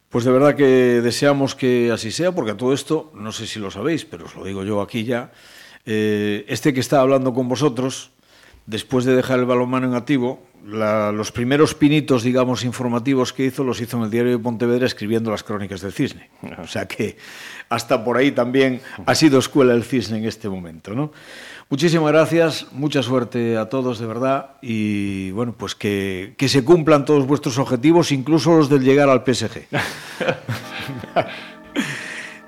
Pues 0.09 0.25
de 0.25 0.31
verdad 0.31 0.55
que 0.55 1.01
deseamos 1.03 1.55
que 1.55 1.91
así 1.91 2.13
sea, 2.13 2.33
porque 2.33 2.53
a 2.53 2.57
todo 2.57 2.73
esto, 2.73 3.11
no 3.15 3.33
sé 3.33 3.47
si 3.47 3.59
lo 3.59 3.71
sabéis, 3.71 4.05
pero 4.05 4.27
os 4.27 4.37
lo 4.37 4.45
digo 4.45 4.63
yo 4.63 4.81
aquí 4.81 5.05
ya, 5.05 5.33
eh, 5.87 6.45
este 6.49 6.73
que 6.73 6.81
está 6.81 7.01
hablando 7.01 7.35
con 7.35 7.49
vosotros, 7.49 8.13
después 8.67 9.05
de 9.05 9.15
dejar 9.15 9.39
el 9.41 9.45
balonmano 9.47 9.87
en 9.89 9.95
activo, 9.95 10.43
la- 10.67 11.13
los 11.13 11.31
primeros 11.31 11.75
pinitos, 11.75 12.23
digamos, 12.23 12.65
informativos 12.65 13.33
que 13.35 13.45
hizo, 13.45 13.65
los 13.65 13.81
hizo 13.83 13.99
en 13.99 14.05
el 14.05 14.11
diario 14.11 14.33
de 14.33 14.39
Pontevedra 14.39 14.87
escribiendo 14.87 15.31
las 15.31 15.43
crónicas 15.43 15.83
del 15.83 15.93
cisne. 15.93 16.31
O 16.63 16.67
sea 16.67 16.89
que 16.89 17.17
hasta 17.69 18.03
por 18.03 18.17
ahí 18.17 18.31
también 18.33 18.81
ha 19.05 19.15
sido 19.15 19.39
escuela 19.39 19.75
el 19.75 19.85
cisne 19.85 20.19
en 20.19 20.25
este 20.25 20.49
momento, 20.49 20.95
¿no? 20.95 21.13
Muchísimas 21.71 22.13
gracias, 22.13 22.67
mucha 22.73 23.03
suerte 23.03 23.57
a 23.57 23.69
todos, 23.71 23.99
de 23.99 24.07
verdad, 24.07 24.51
y 24.63 25.31
bueno, 25.33 25.55
pues 25.57 25.75
que, 25.75 26.35
que 26.37 26.49
se 26.49 26.63
cumplan 26.63 27.05
todos 27.07 27.27
vuestros 27.27 27.59
objetivos, 27.59 28.13
incluso 28.13 28.57
los 28.57 28.69
del 28.69 28.83
llegar 28.83 29.09
al 29.09 29.25
PSG. 29.25 29.67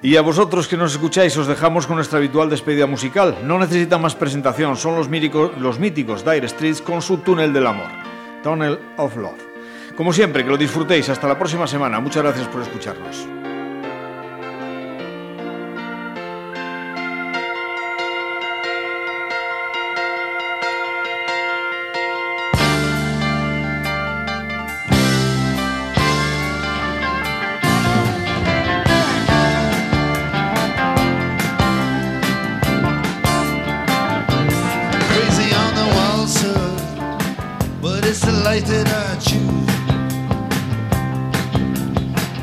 Y 0.06 0.14
a 0.14 0.22
vosotros 0.22 0.68
que 0.68 0.76
nos 0.76 0.92
escucháis 0.92 1.36
os 1.36 1.48
dejamos 1.48 1.84
con 1.84 1.96
nuestra 1.96 2.18
habitual 2.18 2.48
despedida 2.48 2.86
musical. 2.86 3.38
No 3.42 3.58
necesita 3.58 3.98
más 3.98 4.14
presentación, 4.14 4.76
son 4.76 4.94
los, 4.94 5.08
los 5.58 5.80
míticos 5.80 6.24
Dire 6.24 6.46
Streets 6.46 6.80
con 6.80 7.02
su 7.02 7.18
túnel 7.18 7.52
del 7.52 7.66
amor, 7.66 7.90
Tunnel 8.40 8.78
of 8.98 9.16
Love. 9.16 9.42
Como 9.96 10.12
siempre, 10.12 10.44
que 10.44 10.50
lo 10.50 10.56
disfrutéis. 10.56 11.08
Hasta 11.08 11.26
la 11.26 11.36
próxima 11.36 11.66
semana. 11.66 11.98
Muchas 11.98 12.22
gracias 12.22 12.46
por 12.46 12.62
escucharnos. 12.62 13.26
it's 38.08 38.20
the 38.20 38.30
life 38.32 38.64
that 38.66 38.86
I 38.86 39.16
choose. 39.18 39.66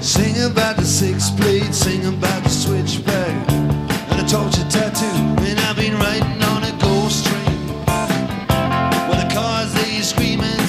Sing 0.05 0.35
about 0.43 0.75
the 0.75 0.83
six 0.83 1.29
blades, 1.29 1.77
sing 1.77 2.05
about 2.05 2.43
the 2.43 2.49
switchback, 2.49 3.51
and 3.51 4.19
the 4.19 4.27
torture 4.27 4.67
tattoo. 4.69 5.05
And 5.47 5.59
I've 5.61 5.77
been 5.77 5.93
riding 5.93 6.43
on 6.43 6.63
a 6.63 6.71
ghost 6.81 7.25
train 7.25 7.67
While 7.85 9.09
well, 9.09 9.27
the 9.27 9.33
cars 9.33 9.73
they 9.73 10.01
screaming. 10.01 10.62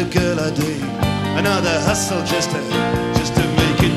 another 0.00 0.18
girl 0.18 0.40
I 0.40 0.50
date, 0.50 0.82
another 1.38 1.80
hustle 1.80 2.24
just 2.24 2.50
to, 2.50 2.58
just 3.18 3.34
to 3.34 3.40
make 3.40 3.82
it. 3.82 3.89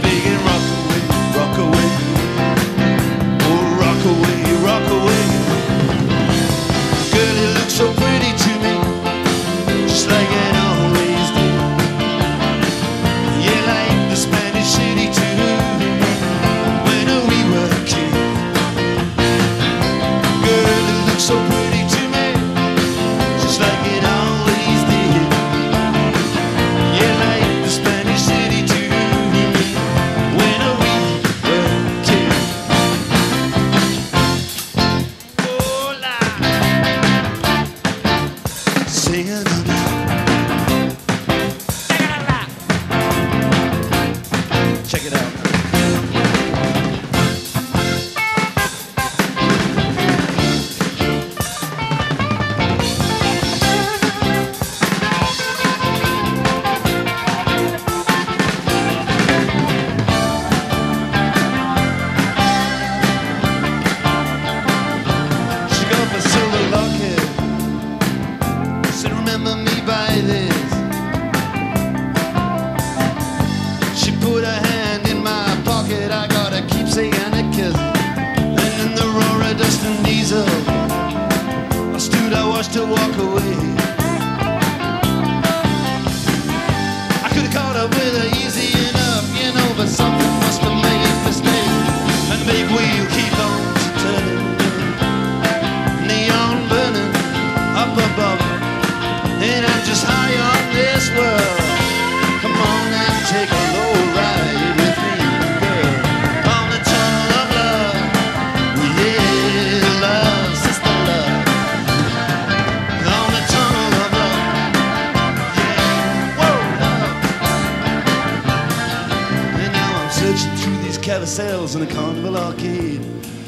carousels 121.03 121.75
in 121.75 121.81
a 121.81 121.85
carnival 121.85 122.37
arcade, 122.37 123.03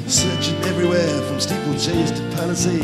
searching 0.07 0.61
everywhere 0.65 1.21
from 1.21 1.39
steeplechase 1.39 2.11
to 2.11 2.21
palisade, 2.35 2.83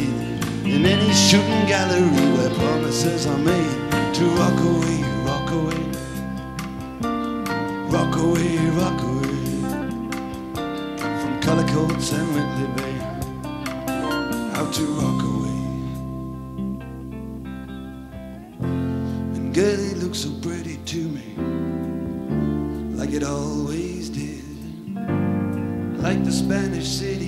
in 0.63 0.85
any 0.85 1.13
shooting 1.13 1.65
gallery 1.67 2.07
where 2.37 2.49
promises 2.51 3.27
are 3.27 3.37
made 3.39 3.91
to 4.13 4.23
rock 4.39 4.57
away, 4.71 5.03
rock 5.27 5.51
away, 5.51 5.83
rock 7.91 8.15
away, 8.15 8.69
rock 8.79 9.01
away 9.11 9.41
from 11.19 11.41
color 11.41 11.67
coats 11.67 12.13
and 12.13 12.33
Whitley 12.33 12.67
Bay, 12.77 12.97
out 14.53 14.71
to 14.73 14.85
rock 14.85 15.21
away. 15.33 15.59
And 19.35 19.53
Gertie 19.53 19.95
looks 19.95 20.19
so 20.19 20.29
pretty 20.41 20.77
to 20.77 21.09
me, 21.09 21.35
like 22.95 23.11
it 23.11 23.23
always 23.25 23.90
like 26.01 26.23
the 26.25 26.31
Spanish 26.31 26.87
city. 26.87 27.20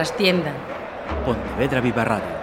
Trastienda. 0.00 0.50
Pontevedra 1.26 1.82
Viva 1.82 2.04
Radio. 2.04 2.39